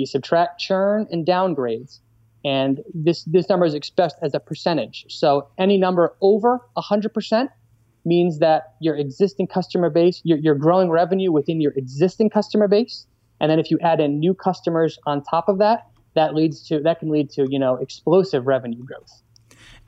you 0.00 0.06
subtract 0.06 0.60
churn 0.60 1.06
and 1.10 1.26
downgrades. 1.26 2.00
And 2.44 2.80
this, 2.94 3.24
this 3.24 3.48
number 3.48 3.66
is 3.66 3.74
expressed 3.74 4.16
as 4.22 4.34
a 4.34 4.40
percentage. 4.40 5.04
So 5.08 5.48
any 5.58 5.76
number 5.76 6.14
over 6.20 6.60
100% 6.76 7.48
means 8.04 8.38
that 8.38 8.74
your 8.80 8.96
existing 8.96 9.46
customer 9.46 9.90
base, 9.90 10.22
you're, 10.24 10.38
you're 10.38 10.54
growing 10.54 10.90
revenue 10.90 11.30
within 11.30 11.60
your 11.60 11.72
existing 11.76 12.30
customer 12.30 12.66
base. 12.66 13.06
And 13.40 13.50
then 13.50 13.58
if 13.58 13.70
you 13.70 13.78
add 13.80 14.00
in 14.00 14.18
new 14.18 14.34
customers 14.34 14.98
on 15.06 15.22
top 15.22 15.48
of 15.48 15.58
that, 15.58 15.86
that 16.14 16.34
leads 16.34 16.66
to 16.68 16.80
that 16.80 16.98
can 16.98 17.10
lead 17.10 17.30
to 17.30 17.46
you 17.50 17.58
know 17.58 17.76
explosive 17.76 18.46
revenue 18.46 18.82
growth. 18.84 19.22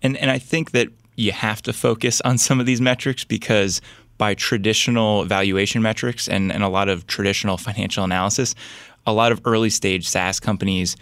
And 0.03 0.17
and 0.17 0.31
I 0.31 0.39
think 0.39 0.73
that 0.73 0.89
you 1.17 1.33
have 1.33 1.63
to 1.63 1.73
focus 1.73 2.21
on 2.23 2.39
some 2.39 2.61
of 2.61 2.67
these 2.67 2.81
metrics 2.81 3.25
because 3.25 3.81
by 4.19 4.35
traditional 4.35 5.25
valuation 5.25 5.83
metrics 5.83 6.29
and, 6.29 6.53
and 6.53 6.63
a 6.63 6.69
lot 6.69 6.89
of 6.89 7.07
traditional 7.07 7.57
financial 7.57 8.05
analysis, 8.05 8.55
a 9.07 9.13
lot 9.13 9.33
of 9.33 9.41
early 9.45 9.71
stage 9.71 10.09
SaaS 10.09 10.41
companies 10.41 10.97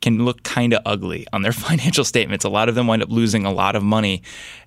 can 0.00 0.24
look 0.24 0.42
kind 0.42 0.72
of 0.72 0.82
ugly 0.84 1.26
on 1.32 1.42
their 1.42 1.52
financial 1.68 2.04
statements. 2.04 2.44
A 2.44 2.48
lot 2.48 2.68
of 2.68 2.74
them 2.74 2.86
wind 2.86 3.02
up 3.02 3.10
losing 3.10 3.44
a 3.44 3.52
lot 3.52 3.76
of 3.76 3.82
money. 3.82 4.22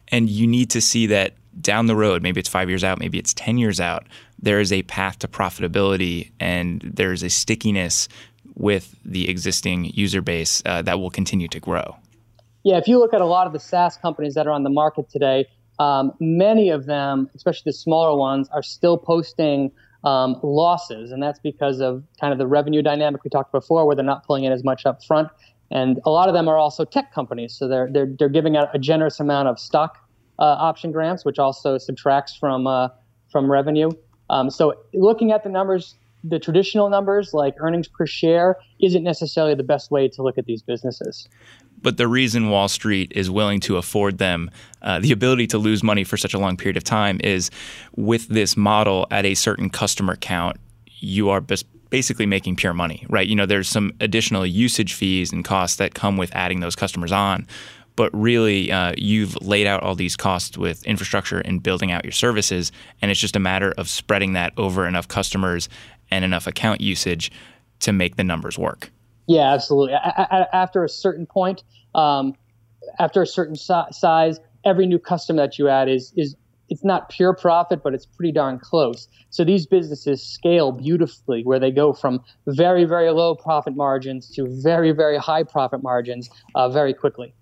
And 0.09 0.29
you 0.29 0.47
need 0.47 0.69
to 0.71 0.81
see 0.81 1.05
that 1.07 1.33
down 1.61 1.87
the 1.87 1.95
road, 1.95 2.23
maybe 2.23 2.39
it's 2.39 2.49
five 2.49 2.69
years 2.69 2.83
out, 2.83 2.99
maybe 2.99 3.19
it's 3.19 3.33
10 3.33 3.57
years 3.57 3.79
out, 3.79 4.07
there 4.41 4.59
is 4.59 4.71
a 4.71 4.83
path 4.83 5.19
to 5.19 5.27
profitability 5.27 6.31
and 6.39 6.81
there's 6.93 7.21
a 7.21 7.29
stickiness 7.29 8.07
with 8.55 8.95
the 9.05 9.29
existing 9.29 9.85
user 9.85 10.21
base 10.21 10.61
uh, 10.65 10.81
that 10.81 10.99
will 10.99 11.09
continue 11.09 11.47
to 11.47 11.59
grow. 11.59 11.95
Yeah, 12.63 12.77
if 12.77 12.87
you 12.87 12.99
look 12.99 13.13
at 13.13 13.21
a 13.21 13.25
lot 13.25 13.47
of 13.47 13.53
the 13.53 13.59
SaaS 13.59 13.97
companies 13.97 14.33
that 14.35 14.47
are 14.47 14.51
on 14.51 14.63
the 14.63 14.69
market 14.69 15.09
today, 15.09 15.47
um, 15.79 16.11
many 16.19 16.69
of 16.69 16.85
them, 16.85 17.29
especially 17.35 17.63
the 17.69 17.73
smaller 17.73 18.17
ones, 18.17 18.49
are 18.49 18.63
still 18.63 18.97
posting 18.97 19.71
um, 20.03 20.39
losses, 20.43 21.11
and 21.11 21.21
that's 21.21 21.39
because 21.39 21.81
of 21.81 22.03
kind 22.19 22.31
of 22.31 22.39
the 22.39 22.47
revenue 22.47 22.81
dynamic 22.81 23.23
we 23.23 23.29
talked 23.29 23.51
before, 23.51 23.85
where 23.85 23.95
they're 23.95 24.05
not 24.05 24.25
pulling 24.25 24.43
in 24.43 24.51
as 24.51 24.63
much 24.63 24.85
up 24.85 25.03
front. 25.03 25.29
And 25.71 25.99
a 26.05 26.09
lot 26.09 26.29
of 26.29 26.33
them 26.33 26.47
are 26.47 26.57
also 26.57 26.85
tech 26.85 27.13
companies, 27.13 27.53
so 27.53 27.67
they're 27.67 27.89
they're, 27.91 28.07
they're 28.17 28.29
giving 28.29 28.57
out 28.57 28.73
a 28.73 28.79
generous 28.79 29.19
amount 29.19 29.47
of 29.49 29.59
stock 29.59 29.97
uh, 30.39 30.43
option 30.43 30.91
grants, 30.91 31.25
which 31.25 31.37
also 31.37 31.77
subtracts 31.77 32.35
from 32.35 32.65
uh, 32.65 32.89
from 33.31 33.51
revenue. 33.51 33.91
Um, 34.29 34.49
so 34.49 34.73
looking 34.93 35.31
at 35.31 35.43
the 35.43 35.49
numbers, 35.49 35.95
the 36.23 36.39
traditional 36.39 36.89
numbers 36.89 37.33
like 37.33 37.55
earnings 37.59 37.87
per 37.87 38.05
share 38.05 38.57
isn't 38.81 39.03
necessarily 39.03 39.55
the 39.55 39.63
best 39.63 39.91
way 39.91 40.07
to 40.07 40.23
look 40.23 40.37
at 40.37 40.45
these 40.45 40.61
businesses. 40.61 41.27
But 41.81 41.97
the 41.97 42.07
reason 42.07 42.49
Wall 42.49 42.67
Street 42.67 43.11
is 43.15 43.29
willing 43.29 43.59
to 43.61 43.77
afford 43.77 44.17
them 44.17 44.51
uh, 44.81 44.99
the 44.99 45.11
ability 45.11 45.47
to 45.47 45.57
lose 45.57 45.83
money 45.83 46.03
for 46.03 46.17
such 46.17 46.33
a 46.33 46.39
long 46.39 46.57
period 46.57 46.77
of 46.77 46.83
time 46.83 47.19
is 47.23 47.49
with 47.95 48.27
this 48.27 48.55
model 48.55 49.07
at 49.11 49.25
a 49.25 49.35
certain 49.35 49.69
customer 49.69 50.15
count, 50.15 50.57
you 50.99 51.29
are 51.29 51.41
basically 51.89 52.25
making 52.25 52.55
pure 52.55 52.73
money, 52.73 53.05
right? 53.09 53.27
You 53.27 53.35
know, 53.35 53.45
there's 53.45 53.69
some 53.69 53.93
additional 53.99 54.45
usage 54.45 54.93
fees 54.93 55.31
and 55.31 55.43
costs 55.43 55.77
that 55.77 55.93
come 55.93 56.17
with 56.17 56.33
adding 56.35 56.59
those 56.59 56.75
customers 56.75 57.11
on 57.11 57.47
but 57.99 58.09
really 58.13 58.71
uh, 58.71 58.93
you've 58.97 59.35
laid 59.41 59.67
out 59.67 59.83
all 59.83 59.93
these 59.93 60.15
costs 60.15 60.57
with 60.57 60.81
infrastructure 60.85 61.39
and 61.41 61.61
building 61.61 61.91
out 61.91 62.05
your 62.05 62.13
services 62.13 62.71
and 63.01 63.11
it's 63.11 63.19
just 63.19 63.35
a 63.35 63.39
matter 63.41 63.73
of 63.77 63.89
spreading 63.89 64.31
that 64.31 64.53
over 64.55 64.87
enough 64.87 65.09
customers 65.09 65.67
and 66.09 66.23
enough 66.23 66.47
account 66.47 66.79
usage 66.79 67.29
to 67.81 67.91
make 67.91 68.15
the 68.15 68.23
numbers 68.23 68.57
work 68.57 68.89
Yeah, 69.29 69.53
absolutely. 69.53 69.93
after 69.93 70.83
a 70.83 70.89
certain 70.89 71.27
point, 71.27 71.63
um, 71.93 72.33
after 72.97 73.21
a 73.21 73.27
certain 73.27 73.55
si- 73.55 73.91
size, 73.91 74.39
every 74.65 74.87
new 74.87 74.97
customer 74.97 75.43
that 75.43 75.59
you 75.59 75.69
add 75.69 75.87
is 75.87 76.11
is 76.17 76.35
it's 76.67 76.83
not 76.83 77.09
pure 77.09 77.35
profit, 77.35 77.81
but 77.83 77.93
it's 77.93 78.07
pretty 78.07 78.31
darn 78.31 78.57
close. 78.59 79.07
So 79.29 79.43
these 79.43 79.67
businesses 79.67 80.23
scale 80.23 80.71
beautifully, 80.71 81.43
where 81.43 81.59
they 81.59 81.69
go 81.69 81.93
from 81.93 82.21
very 82.47 82.85
very 82.85 83.11
low 83.11 83.35
profit 83.35 83.75
margins 83.75 84.31
to 84.31 84.47
very 84.63 84.91
very 84.93 85.17
high 85.17 85.43
profit 85.43 85.83
margins 85.83 86.27
uh, 86.55 86.67
very 86.69 86.95
quickly. 86.95 87.35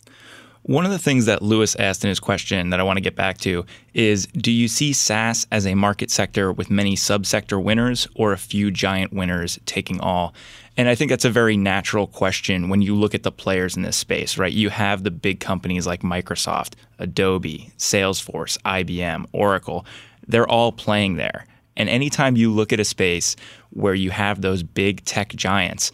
One 0.67 0.83
of 0.83 0.91
the 0.91 0.99
things 0.99 1.27
that 1.27 1.41
Lewis 1.41 1.77
asked 1.77 2.03
in 2.03 2.09
his 2.09 2.19
question 2.19 2.71
that 2.71 2.79
I 2.81 2.83
want 2.83 2.97
to 2.97 3.01
get 3.01 3.15
back 3.15 3.37
to 3.39 3.65
is 3.93 4.27
Do 4.27 4.51
you 4.51 4.67
see 4.67 4.91
SaaS 4.91 5.47
as 5.49 5.65
a 5.65 5.75
market 5.75 6.11
sector 6.11 6.51
with 6.51 6.69
many 6.69 6.97
subsector 6.97 7.63
winners 7.63 8.05
or 8.15 8.33
a 8.33 8.37
few 8.37 8.69
giant 8.69 9.13
winners 9.13 9.57
taking 9.65 10.01
all? 10.01 10.33
And 10.75 10.89
I 10.89 10.95
think 10.95 11.09
that's 11.09 11.23
a 11.23 11.29
very 11.29 11.55
natural 11.55 12.05
question 12.05 12.67
when 12.67 12.81
you 12.81 12.95
look 12.95 13.15
at 13.15 13.23
the 13.23 13.31
players 13.31 13.77
in 13.77 13.83
this 13.83 13.95
space, 13.95 14.37
right? 14.37 14.51
You 14.51 14.69
have 14.69 15.03
the 15.03 15.09
big 15.09 15.39
companies 15.39 15.87
like 15.87 16.01
Microsoft, 16.01 16.73
Adobe, 16.99 17.71
Salesforce, 17.77 18.57
IBM, 18.63 19.25
Oracle. 19.31 19.85
They're 20.27 20.49
all 20.49 20.73
playing 20.73 21.15
there. 21.15 21.45
And 21.77 21.87
anytime 21.87 22.35
you 22.35 22.51
look 22.51 22.73
at 22.73 22.79
a 22.81 22.85
space 22.85 23.37
where 23.69 23.95
you 23.95 24.11
have 24.11 24.41
those 24.41 24.63
big 24.63 25.05
tech 25.05 25.29
giants, 25.29 25.93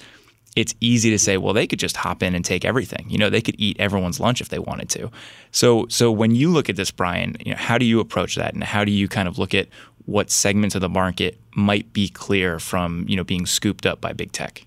it's 0.56 0.76
easy 0.80 1.10
to 1.10 1.18
say, 1.18 1.38
well, 1.38 1.54
they 1.54 1.66
could 1.66 1.80
just 1.80 1.98
hop 1.98 2.22
in 2.22 2.36
and 2.36 2.46
take 2.46 2.64
everything. 2.64 3.06
You 3.10 3.18
know, 3.18 3.30
they 3.30 3.42
could 3.42 3.56
eat 3.58 3.76
everyone's 3.80 4.20
lunch 4.20 4.40
if 4.40 4.50
they 4.50 4.60
wanted 4.60 4.90
to. 4.90 5.10
So, 5.52 5.88
so 5.90 6.12
when 6.12 6.36
you 6.36 6.52
look 6.52 6.70
at 6.70 6.76
this, 6.76 6.92
Brian, 6.92 7.36
you 7.44 7.52
know, 7.52 7.58
how 7.58 7.78
do 7.78 7.86
you 7.86 8.00
approach 8.00 8.36
that, 8.36 8.54
and 8.54 8.64
how 8.64 8.86
do 8.86 8.92
you 8.92 9.08
kind 9.08 9.28
of 9.28 9.40
look 9.40 9.54
at 9.54 9.68
what 10.06 10.30
segments 10.30 10.76
of 10.76 10.82
the 10.82 10.90
market 10.90 11.40
might 11.56 11.92
be 11.94 12.10
clear 12.10 12.60
from 12.60 13.06
you 13.08 13.16
know 13.16 13.24
being 13.24 13.46
scooped 13.46 13.86
up 13.86 14.02
by 14.02 14.14
big 14.14 14.32
tech? 14.32 14.66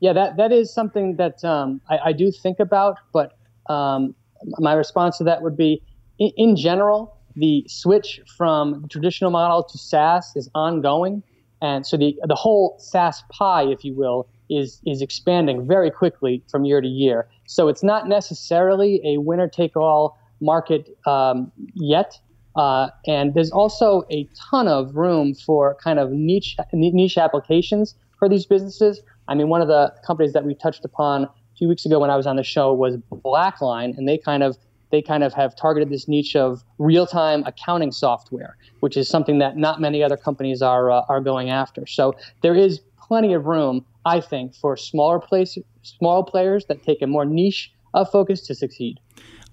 Yeah, 0.00 0.12
that 0.12 0.36
that 0.36 0.52
is 0.52 0.72
something 0.72 1.16
that 1.16 1.44
um, 1.44 1.80
I, 1.88 1.98
I, 2.06 2.12
do 2.12 2.30
think 2.30 2.60
about, 2.60 2.98
but 3.12 3.36
um, 3.68 4.14
my 4.58 4.72
response 4.72 5.18
to 5.18 5.24
that 5.24 5.42
would 5.42 5.56
be, 5.56 5.82
in, 6.18 6.30
in 6.36 6.56
general, 6.56 7.16
the 7.34 7.64
switch 7.68 8.20
from 8.36 8.82
the 8.82 8.88
traditional 8.88 9.30
model 9.30 9.62
to 9.64 9.78
SaaS 9.78 10.32
is 10.36 10.50
ongoing, 10.54 11.22
and 11.62 11.86
so 11.86 11.96
the 11.96 12.18
the 12.24 12.34
whole 12.34 12.76
SaaS 12.78 13.22
pie, 13.30 13.64
if 13.64 13.84
you 13.84 13.94
will 13.94 14.26
is 14.50 14.80
is 14.86 15.02
expanding 15.02 15.66
very 15.66 15.90
quickly 15.90 16.42
from 16.50 16.64
year 16.64 16.80
to 16.80 16.88
year. 16.88 17.28
So 17.46 17.68
it's 17.68 17.82
not 17.82 18.08
necessarily 18.08 19.00
a 19.04 19.18
winner 19.18 19.48
take 19.48 19.76
all 19.76 20.18
market 20.40 20.88
um, 21.06 21.52
yet. 21.74 22.18
Uh, 22.56 22.88
and 23.06 23.34
there's 23.34 23.50
also 23.50 24.04
a 24.10 24.26
ton 24.50 24.66
of 24.66 24.96
room 24.96 25.34
for 25.34 25.76
kind 25.82 25.98
of 25.98 26.10
niche 26.10 26.56
niche 26.72 27.18
applications 27.18 27.94
for 28.18 28.28
these 28.28 28.46
businesses. 28.46 29.02
I 29.28 29.34
mean, 29.34 29.48
one 29.48 29.60
of 29.60 29.68
the 29.68 29.92
companies 30.06 30.32
that 30.32 30.44
we 30.44 30.54
touched 30.54 30.84
upon 30.84 31.24
a 31.24 31.30
few 31.58 31.68
weeks 31.68 31.84
ago 31.84 31.98
when 31.98 32.10
I 32.10 32.16
was 32.16 32.26
on 32.26 32.36
the 32.36 32.44
show 32.44 32.72
was 32.72 32.96
Blackline, 33.12 33.96
and 33.96 34.08
they 34.08 34.16
kind 34.16 34.42
of 34.42 34.56
they 34.90 35.02
kind 35.02 35.24
of 35.24 35.34
have 35.34 35.56
targeted 35.56 35.90
this 35.90 36.06
niche 36.06 36.36
of 36.36 36.62
real-time 36.78 37.42
accounting 37.44 37.90
software, 37.90 38.56
which 38.80 38.96
is 38.96 39.08
something 39.08 39.38
that 39.38 39.56
not 39.56 39.80
many 39.80 40.02
other 40.02 40.16
companies 40.16 40.62
are 40.62 40.90
uh, 40.90 41.02
are 41.08 41.20
going 41.20 41.50
after. 41.50 41.86
So 41.86 42.14
there 42.42 42.54
is 42.54 42.80
plenty 43.06 43.34
of 43.34 43.46
room 43.46 43.84
I 44.06 44.20
think, 44.20 44.54
for 44.54 44.76
smaller 44.76 45.18
place, 45.18 45.58
small 45.82 46.22
players 46.22 46.64
that 46.66 46.84
take 46.84 47.02
a 47.02 47.08
more 47.08 47.24
niche 47.24 47.72
uh, 47.92 48.04
focus 48.04 48.40
to 48.46 48.54
succeed. 48.54 49.00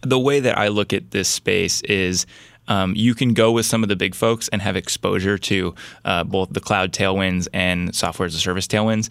The 0.02 0.20
way 0.20 0.40
that 0.40 0.58
I 0.58 0.68
look 0.68 0.94
at 0.94 1.10
this 1.10 1.28
space 1.28 1.82
is 1.82 2.28
um, 2.68 2.94
you 2.96 3.16
can 3.16 3.34
go 3.34 3.52
with 3.52 3.66
some 3.66 3.82
of 3.82 3.90
the 3.90 3.96
big 3.96 4.14
folks 4.14 4.50
and 4.50 4.62
have 4.62 4.76
exposure 4.76 5.40
to 5.40 5.74
uh, 6.06 6.24
both 6.24 6.52
the 6.52 6.60
cloud 6.60 6.94
tailwinds 6.94 7.48
and 7.52 7.96
software 7.96 8.28
as 8.28 8.36
a 8.36 8.40
service 8.40 8.68
tailwinds, 8.68 9.10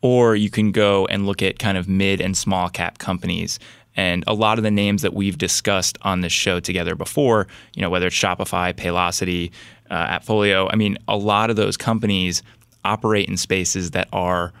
or 0.00 0.36
you 0.36 0.48
can 0.48 0.70
go 0.70 1.06
and 1.06 1.26
look 1.26 1.42
at 1.42 1.58
kind 1.58 1.76
of 1.76 1.88
mid 1.88 2.20
and 2.20 2.36
small 2.36 2.68
cap 2.68 2.98
companies. 2.98 3.58
And 3.96 4.22
a 4.28 4.34
lot 4.34 4.58
of 4.58 4.64
the 4.64 4.70
names 4.70 5.02
that 5.02 5.12
we've 5.12 5.38
discussed 5.38 5.98
on 6.02 6.20
this 6.20 6.32
show 6.32 6.60
together 6.60 6.94
before, 6.94 7.48
you 7.74 7.82
know, 7.82 7.90
whether 7.90 8.06
it's 8.06 8.16
Shopify, 8.16 8.72
Paylocity, 8.72 9.50
uh, 9.90 10.18
Appfolio, 10.18 10.68
I 10.72 10.76
mean, 10.76 10.98
a 11.08 11.16
lot 11.16 11.50
of 11.50 11.56
those 11.56 11.76
companies 11.76 12.42
operate 12.84 13.28
in 13.28 13.36
spaces 13.36 13.90
that 13.92 14.08
are 14.12 14.52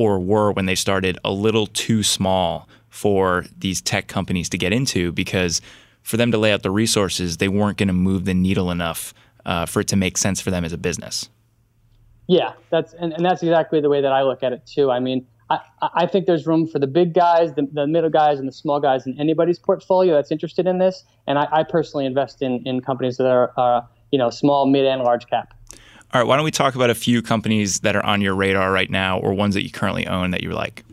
or 0.00 0.18
were 0.18 0.50
when 0.50 0.64
they 0.64 0.74
started 0.74 1.18
a 1.26 1.30
little 1.30 1.66
too 1.66 2.02
small 2.02 2.66
for 2.88 3.44
these 3.58 3.82
tech 3.82 4.06
companies 4.06 4.48
to 4.48 4.56
get 4.56 4.72
into 4.72 5.12
because 5.12 5.60
for 6.02 6.16
them 6.16 6.32
to 6.32 6.38
lay 6.38 6.54
out 6.54 6.62
the 6.62 6.70
resources, 6.70 7.36
they 7.36 7.48
weren't 7.48 7.76
going 7.76 7.86
to 7.86 7.92
move 7.92 8.24
the 8.24 8.32
needle 8.32 8.70
enough 8.70 9.12
uh, 9.44 9.66
for 9.66 9.80
it 9.80 9.88
to 9.88 9.96
make 9.96 10.16
sense 10.16 10.40
for 10.40 10.50
them 10.50 10.64
as 10.64 10.72
a 10.72 10.78
business. 10.78 11.28
Yeah, 12.28 12.54
that's 12.70 12.94
and, 12.94 13.12
and 13.12 13.22
that's 13.22 13.42
exactly 13.42 13.82
the 13.82 13.90
way 13.90 14.00
that 14.00 14.10
I 14.10 14.22
look 14.22 14.42
at 14.42 14.54
it 14.54 14.64
too. 14.64 14.90
I 14.90 15.00
mean, 15.00 15.26
I, 15.50 15.60
I 15.82 16.06
think 16.06 16.24
there's 16.24 16.46
room 16.46 16.66
for 16.66 16.78
the 16.78 16.86
big 16.86 17.12
guys, 17.12 17.52
the, 17.52 17.68
the 17.70 17.86
middle 17.86 18.08
guys, 18.08 18.38
and 18.38 18.48
the 18.48 18.52
small 18.52 18.80
guys 18.80 19.06
in 19.06 19.20
anybody's 19.20 19.58
portfolio 19.58 20.14
that's 20.14 20.32
interested 20.32 20.66
in 20.66 20.78
this. 20.78 21.04
And 21.26 21.38
I, 21.38 21.46
I 21.52 21.62
personally 21.62 22.06
invest 22.06 22.40
in, 22.40 22.62
in 22.64 22.80
companies 22.80 23.18
that 23.18 23.26
are, 23.26 23.52
uh, 23.58 23.82
you 24.12 24.18
know, 24.18 24.30
small, 24.30 24.64
mid, 24.64 24.86
and 24.86 25.02
large 25.02 25.26
cap. 25.26 25.52
All 26.12 26.20
right, 26.20 26.26
why 26.26 26.34
don't 26.36 26.44
we 26.44 26.50
talk 26.50 26.74
about 26.74 26.90
a 26.90 26.94
few 26.94 27.22
companies 27.22 27.80
that 27.80 27.94
are 27.94 28.04
on 28.04 28.20
your 28.20 28.34
radar 28.34 28.72
right 28.72 28.90
now 28.90 29.20
or 29.20 29.32
ones 29.32 29.54
that 29.54 29.62
you 29.62 29.70
currently 29.70 30.08
own 30.08 30.32
that 30.32 30.42
you 30.42 30.50
like? 30.50 30.84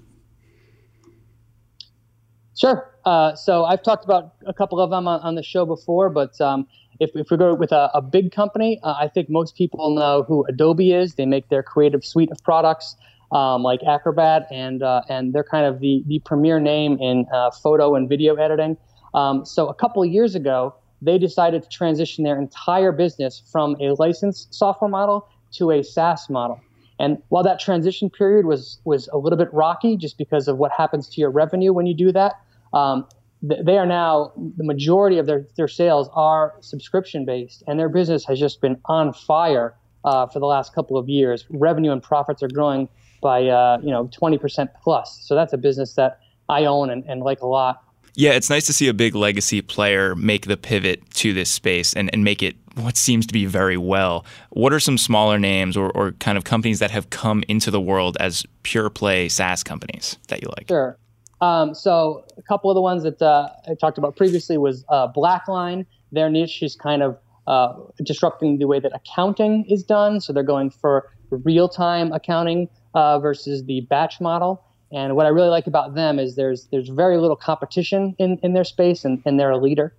Sure. 2.56 2.94
Uh, 3.04 3.36
so 3.36 3.66
I've 3.66 3.82
talked 3.82 4.06
about 4.06 4.34
a 4.46 4.54
couple 4.54 4.80
of 4.80 4.92
them 4.92 5.08
on, 5.08 5.20
on 5.22 5.34
the 5.34 5.42
show 5.42 5.66
before, 5.66 6.10
but 6.10 6.40
um, 6.40 6.68
if, 7.00 7.10
if 7.16 7.32
we 7.32 7.38
go 7.38 7.56
with 7.56 7.72
a, 7.72 7.90
a 7.96 8.02
big 8.02 8.32
company, 8.32 8.80
uh, 8.84 8.94
I 9.00 9.08
think 9.08 9.28
most 9.30 9.56
people 9.56 9.96
know 9.96 10.24
who 10.28 10.46
Adobe 10.46 10.94
is. 10.94 11.16
They 11.16 11.26
make 11.26 11.50
their 11.50 11.64
creative 11.64 12.06
suite 12.06 12.32
of 12.32 12.44
products 12.44 12.96
um, 13.32 13.64
like 13.64 13.82
Acrobat, 13.84 14.48
and 14.52 14.84
uh, 14.84 15.02
and 15.10 15.34
they're 15.34 15.44
kind 15.44 15.66
of 15.66 15.80
the, 15.80 16.04
the 16.08 16.20
premier 16.20 16.60
name 16.60 16.98
in 17.00 17.26
uh, 17.34 17.52
photo 17.52 17.96
and 17.96 18.08
video 18.08 18.36
editing. 18.36 18.78
Um, 19.14 19.46
so 19.46 19.68
a 19.68 19.74
couple 19.74 20.06
years 20.06 20.36
ago, 20.36 20.76
they 21.02 21.18
decided 21.18 21.64
to 21.64 21.70
transition 21.70 22.24
their 22.24 22.40
entire 22.40 22.92
business 22.92 23.42
from 23.52 23.76
a 23.80 23.94
licensed 23.94 24.54
software 24.54 24.90
model 24.90 25.28
to 25.54 25.72
a 25.72 25.84
SaaS 25.84 26.30
model. 26.30 26.60
And 27.00 27.22
while 27.30 27.44
that 27.44 27.60
transition 27.60 28.10
period 28.10 28.46
was 28.46 28.80
was 28.84 29.08
a 29.10 29.18
little 29.18 29.38
bit 29.38 29.54
rocky, 29.54 29.98
just 29.98 30.18
because 30.18 30.48
of 30.48 30.58
what 30.58 30.72
happens 30.72 31.08
to 31.10 31.22
your 31.22 31.30
revenue 31.30 31.72
when 31.72 31.86
you 31.86 31.94
do 31.94 32.12
that, 32.12 32.40
um, 32.74 33.06
they 33.42 33.78
are 33.78 33.86
now 33.86 34.32
the 34.36 34.64
majority 34.64 35.20
of 35.20 35.28
their 35.28 35.46
their 35.58 35.68
sales 35.68 36.10
are 36.14 36.56
subscription 36.62 37.24
based, 37.26 37.64
and 37.68 37.80
their 37.80 37.90
business 37.90 38.26
has 38.26 38.40
just 38.40 38.62
been 38.62 38.80
on 38.86 39.14
fire 39.14 39.76
uh, 40.06 40.26
for 40.26 40.40
the 40.40 40.46
last 40.46 40.74
couple 40.74 40.98
of 40.98 41.08
years. 41.08 41.46
Revenue 41.50 41.92
and 41.92 42.02
profits 42.02 42.42
are 42.42 42.48
growing 42.48 42.90
by 43.22 43.48
uh, 43.48 43.78
you 43.82 43.92
know 43.92 44.08
20% 44.08 44.70
plus. 44.82 45.20
So 45.24 45.36
that's 45.36 45.54
a 45.54 45.58
business 45.58 45.94
that 45.94 46.20
I 46.50 46.66
own 46.66 46.90
and, 46.90 47.04
and 47.08 47.22
like 47.22 47.42
a 47.42 47.48
lot. 47.48 47.84
Yeah, 48.18 48.32
it's 48.32 48.50
nice 48.50 48.66
to 48.66 48.74
see 48.74 48.88
a 48.88 48.96
big 48.96 49.14
legacy 49.14 49.62
player 49.62 50.16
make 50.16 50.48
the 50.48 50.58
pivot 50.58 51.08
to 51.12 51.34
this 51.34 51.52
space 51.52 51.94
and, 51.94 52.10
and 52.12 52.24
make 52.24 52.42
it 52.42 52.56
what 52.74 52.98
seems 52.98 53.28
to 53.28 53.34
be 53.34 53.46
very 53.46 53.78
well. 53.78 54.26
What 54.50 54.74
are 54.74 54.80
some 54.80 54.98
smaller 54.98 55.38
names 55.38 55.78
or, 55.78 55.92
or 55.92 56.14
kind 56.14 56.36
of 56.36 56.44
companies 56.44 56.80
that 56.80 56.90
have 56.90 57.12
come 57.12 57.44
into 57.48 57.70
the 57.70 57.80
world 57.80 58.18
as 58.20 58.44
pure 58.64 58.90
play 58.90 59.30
SaaS 59.30 59.62
companies 59.64 60.18
that 60.30 60.42
you 60.42 60.50
like? 60.58 60.68
Sure. 60.68 60.98
Um, 61.42 61.76
so 61.76 62.26
a 62.40 62.42
couple 62.42 62.72
of 62.72 62.76
the 62.76 62.82
ones 62.82 63.04
that 63.04 63.22
uh, 63.22 63.50
I 63.70 63.76
talked 63.76 64.00
about 64.00 64.16
previously 64.16 64.58
was 64.58 64.84
uh, 64.90 65.12
Blackline. 65.14 65.86
Their 66.12 66.32
niche 66.32 66.64
is 66.64 66.76
kind 66.76 67.04
of 67.04 67.20
uh, 67.46 67.74
disrupting 68.04 68.58
the 68.58 68.66
way 68.66 68.80
that 68.80 68.94
accounting 68.96 69.64
is 69.70 69.84
done. 69.84 70.22
So 70.22 70.34
they're 70.34 70.42
going 70.42 70.72
for 70.72 71.14
real 71.30 71.70
time 71.70 72.12
accounting 72.12 72.68
uh, 72.96 73.20
versus 73.20 73.64
the 73.66 73.82
batch 73.82 74.20
model. 74.20 74.64
And 74.92 75.16
what 75.16 75.26
I 75.26 75.30
really 75.30 75.50
like 75.50 75.68
about 75.68 75.96
them 75.96 76.20
is 76.20 76.36
there's 76.36 76.68
there's 76.72 76.90
very 76.90 77.18
little 77.18 77.36
competition 77.36 78.16
in, 78.20 78.40
in 78.42 78.54
their 78.54 78.64
space, 78.64 79.04
and, 79.04 79.22
and 79.26 79.40
they're 79.40 79.52
a 79.52 79.58
leader. 79.58 79.94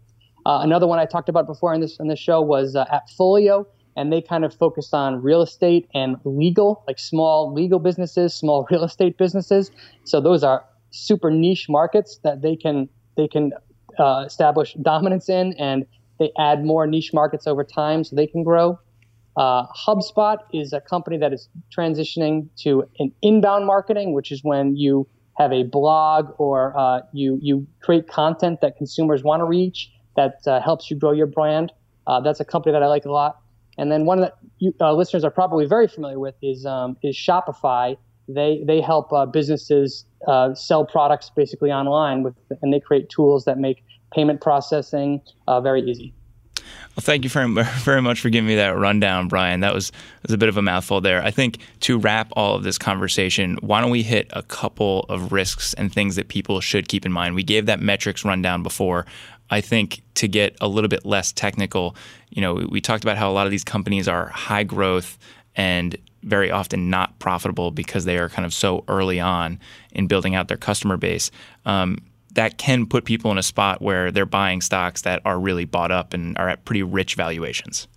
Uh, 0.46 0.61
another 0.62 0.87
one 0.87 0.98
I 0.98 1.05
talked 1.05 1.29
about 1.29 1.46
before 1.46 1.74
in 1.74 1.81
this 1.81 1.98
in 1.98 2.09
this 2.09 2.18
show 2.18 2.40
was 2.40 2.74
uh, 2.74 2.87
Appfolio, 2.87 3.66
and 3.96 4.12
they 4.12 4.22
kind 4.22 4.44
of 4.44 4.55
focus 4.55 4.94
on 4.94 5.22
real 5.22 5.42
estate 5.42 5.88
and 5.94 6.16
legal, 6.24 6.85
like 6.87 6.98
small 6.98 7.53
legal 7.53 7.79
businesses, 7.79 8.33
small 8.33 8.66
real 8.70 8.85
estate 8.85 9.18
businesses. 9.18 9.70
So 10.05 10.20
those 10.20 10.42
are 10.42 10.64
super 10.90 11.31
niche 11.31 11.68
markets 11.68 12.20
that 12.24 12.40
they 12.40 12.57
can 12.57 12.88
they 13.16 13.29
can 13.29 13.53
uh, 13.98 14.24
establish 14.27 14.74
dominance 14.81 15.29
in, 15.29 15.53
and 15.55 15.85
they 16.18 16.31
add 16.38 16.64
more 16.64 16.87
niche 16.87 17.12
markets 17.12 17.46
over 17.46 17.62
time, 17.62 18.05
so 18.05 18.16
they 18.16 18.27
can 18.27 18.42
grow. 18.42 18.79
Uh, 19.38 19.68
HubSpot 19.68 20.38
is 20.53 20.72
a 20.72 20.81
company 20.81 21.16
that 21.16 21.33
is 21.33 21.48
transitioning 21.74 22.48
to 22.57 22.85
an 22.98 23.12
inbound 23.22 23.66
marketing, 23.66 24.12
which 24.12 24.33
is 24.33 24.42
when 24.42 24.77
you 24.77 25.07
have 25.38 25.53
a 25.53 25.62
blog 25.62 26.35
or 26.38 26.77
uh, 26.77 27.01
you 27.12 27.38
you 27.40 27.64
create 27.81 28.09
content 28.09 28.61
that 28.61 28.77
consumers 28.77 29.22
want 29.22 29.38
to 29.38 29.44
reach 29.44 29.92
that 30.16 30.40
uh, 30.48 30.61
helps 30.61 30.90
you 30.90 30.96
grow 30.96 31.12
your 31.12 31.29
brand. 31.29 31.72
Uh, 32.09 32.20
that's 32.20 32.40
a 32.40 32.44
company 32.44 32.72
that 32.72 32.83
I 32.83 32.88
like 32.88 33.05
a 33.05 33.12
lot. 33.12 33.40
And 33.79 33.92
then 33.92 34.07
one 34.07 34.20
that 34.22 34.33
you, 34.59 34.74
uh, 34.81 34.92
listeners 34.92 35.22
are 35.22 35.31
probably 35.31 35.66
very 35.66 35.87
familiar 35.87 36.18
with 36.18 36.35
is 36.42 36.66
um, 36.66 36.96
is 37.05 37.16
Shopify. 37.16 37.96
They 38.27 38.64
they 38.66 38.81
help 38.81 39.12
uh, 39.12 39.24
businesses 39.24 40.05
sell 40.55 40.85
products 40.85 41.31
basically 41.31 41.70
online 41.70 42.24
with, 42.24 42.35
and 42.61 42.72
they 42.72 42.81
create 42.81 43.09
tools 43.09 43.44
that 43.44 43.57
make 43.57 43.85
payment 44.12 44.40
processing 44.40 45.20
very 45.62 45.83
easy. 45.83 46.12
Well, 46.97 47.03
thank 47.03 47.25
you 47.25 47.31
very, 47.31 47.53
very 47.79 48.03
much 48.03 48.21
for 48.21 48.31
giving 48.31 48.49
me 48.49 48.57
that 48.57 48.77
rundown, 48.77 49.29
Brian. 49.29 49.61
That 49.61 49.75
was, 49.75 49.93
was 50.23 50.33
a 50.33 50.39
bit 50.39 50.49
of 50.49 50.57
a 50.57 50.63
mouthful 50.63 51.01
there. 51.01 51.23
I 51.23 51.31
think 51.31 51.59
to 51.81 51.99
wrap 51.99 52.33
all 52.33 52.57
of 52.57 52.65
this 52.65 52.79
conversation, 52.79 53.57
why 53.61 53.81
don't 53.81 53.91
we 53.91 54.03
hit 54.03 54.29
a 54.33 54.43
couple 54.43 55.07
of 55.09 55.33
risks 55.33 55.75
and 55.75 55.93
things 55.93 56.17
that 56.17 56.29
people 56.29 56.61
should 56.61 56.89
keep 56.89 57.07
in 57.07 57.13
mind? 57.13 57.35
We 57.35 57.45
gave 57.45 57.67
that 57.67 57.81
metrics 57.81 58.25
rundown 58.25 58.63
before. 58.63 59.07
I 59.51 59.61
think 59.61 60.03
to 60.15 60.29
get 60.29 60.57
a 60.61 60.69
little 60.69 60.89
bit 60.89 61.07
less 61.07 61.33
technical, 61.33 61.97
you 62.31 62.43
know, 62.43 62.55
we, 62.55 62.81
talked 62.81 63.05
about 63.05 63.17
how 63.17 63.31
a 63.31 63.33
lot 63.33 63.47
of 63.47 63.51
these 63.51 63.65
companies 63.65 64.09
are 64.09 64.29
high 64.29 64.65
growth 64.65 65.19
and 65.57 65.97
very 66.23 66.51
often 66.51 66.91
not 66.91 67.19
profitable 67.19 67.71
because 67.71 68.05
they 68.05 68.19
are 68.19 68.29
kind 68.29 68.45
of 68.45 68.53
so 68.53 68.85
early 68.89 69.21
on 69.21 69.59
in 69.93 70.07
building 70.07 70.35
out 70.35 70.49
their 70.49 70.57
customer 70.57 70.97
base. 70.97 71.31
Um, 71.65 71.99
that 72.38 72.57
can 72.57 72.87
put 72.87 73.05
people 73.05 73.33
in 73.33 73.37
a 73.37 73.42
spot 73.42 73.83
where 73.83 74.12
they're 74.12 74.24
buying 74.24 74.61
stocks 74.61 75.03
that 75.03 75.20
are 75.24 75.40
really 75.40 75.64
bought 75.64 75.90
up 75.90 76.14
and 76.14 76.38
are 76.38 76.48
at 76.48 76.64
pretty 76.64 76.85
rich 76.85 77.16
valuations. 77.16 77.88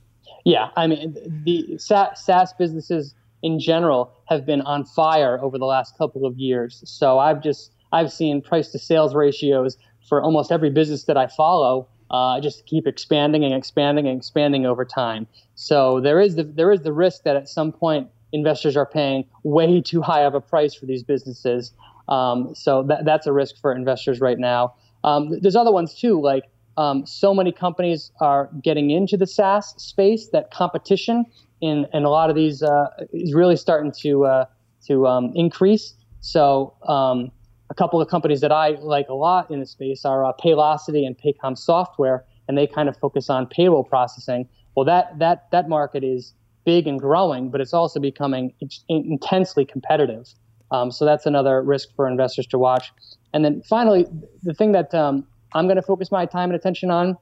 Yeah, 0.45 0.69
I 0.75 0.87
mean, 0.87 1.15
the 1.45 1.77
SaaS 1.77 2.51
businesses 2.57 3.13
in 3.43 3.59
general 3.59 4.11
have 4.29 4.43
been 4.43 4.61
on 4.61 4.83
fire 4.83 5.39
over 5.43 5.59
the 5.59 5.65
last 5.65 5.95
couple 5.95 6.25
of 6.25 6.39
years. 6.39 6.81
So 6.87 7.19
I've 7.19 7.43
just 7.43 7.71
I've 7.91 8.11
seen 8.11 8.41
price 8.41 8.69
to 8.69 8.79
sales 8.79 9.13
ratios 9.13 9.77
for 10.09 10.23
almost 10.23 10.51
every 10.51 10.71
business 10.71 11.03
that 11.03 11.17
I 11.17 11.27
follow 11.27 11.87
uh, 12.09 12.41
just 12.41 12.65
keep 12.65 12.87
expanding 12.87 13.43
and 13.43 13.53
expanding 13.53 14.07
and 14.07 14.17
expanding 14.17 14.65
over 14.65 14.83
time. 14.83 15.27
So 15.53 16.01
there 16.01 16.19
is 16.19 16.35
the 16.35 16.45
there 16.45 16.71
is 16.71 16.81
the 16.81 16.93
risk 16.93 17.25
that 17.25 17.35
at 17.35 17.47
some 17.47 17.71
point 17.71 18.09
investors 18.31 18.75
are 18.75 18.87
paying 18.87 19.25
way 19.43 19.81
too 19.81 20.01
high 20.01 20.21
of 20.23 20.33
a 20.33 20.41
price 20.41 20.73
for 20.73 20.87
these 20.87 21.03
businesses. 21.03 21.73
Um, 22.11 22.53
so 22.53 22.83
that, 22.83 23.05
that's 23.05 23.25
a 23.25 23.33
risk 23.33 23.55
for 23.61 23.73
investors 23.73 24.19
right 24.19 24.37
now. 24.37 24.75
Um, 25.03 25.39
there's 25.41 25.55
other 25.55 25.71
ones 25.71 25.95
too, 25.95 26.21
like 26.21 26.43
um, 26.77 27.05
so 27.05 27.33
many 27.33 27.51
companies 27.51 28.11
are 28.19 28.49
getting 28.61 28.91
into 28.91 29.17
the 29.17 29.25
SaaS 29.25 29.73
space 29.77 30.29
that 30.33 30.51
competition 30.51 31.25
in, 31.61 31.87
in 31.93 32.03
a 32.03 32.09
lot 32.09 32.29
of 32.29 32.35
these 32.35 32.61
uh, 32.61 32.87
is 33.13 33.33
really 33.33 33.55
starting 33.55 33.91
to 34.01 34.25
uh, 34.25 34.45
to 34.87 35.07
um, 35.07 35.31
increase. 35.35 35.93
So 36.19 36.73
um, 36.87 37.31
a 37.69 37.73
couple 37.73 38.01
of 38.01 38.07
companies 38.09 38.41
that 38.41 38.51
I 38.51 38.71
like 38.81 39.09
a 39.09 39.13
lot 39.13 39.49
in 39.49 39.59
the 39.59 39.65
space 39.65 40.05
are 40.05 40.25
uh, 40.25 40.33
Paylocity 40.43 41.05
and 41.05 41.15
Paycom 41.17 41.57
Software, 41.57 42.25
and 42.47 42.57
they 42.57 42.67
kind 42.67 42.89
of 42.89 42.97
focus 42.97 43.29
on 43.29 43.47
payroll 43.47 43.83
processing. 43.83 44.47
Well, 44.75 44.85
that 44.85 45.17
that 45.19 45.49
that 45.51 45.69
market 45.69 46.03
is 46.03 46.33
big 46.65 46.87
and 46.87 46.99
growing, 46.99 47.49
but 47.49 47.61
it's 47.61 47.73
also 47.73 47.99
becoming 47.99 48.53
intensely 48.87 49.65
competitive. 49.65 50.27
Um, 50.71 50.91
so 50.91 51.05
that's 51.05 51.25
another 51.25 51.61
risk 51.61 51.89
for 51.95 52.07
investors 52.07 52.47
to 52.47 52.57
watch. 52.57 52.91
And 53.33 53.45
then 53.45 53.61
finally, 53.69 54.05
the 54.43 54.53
thing 54.53 54.71
that 54.71 54.93
um, 54.93 55.25
I'm 55.53 55.65
going 55.65 55.75
to 55.75 55.81
focus 55.81 56.11
my 56.11 56.25
time 56.25 56.49
and 56.49 56.55
attention 56.55 56.89
on 56.89 57.17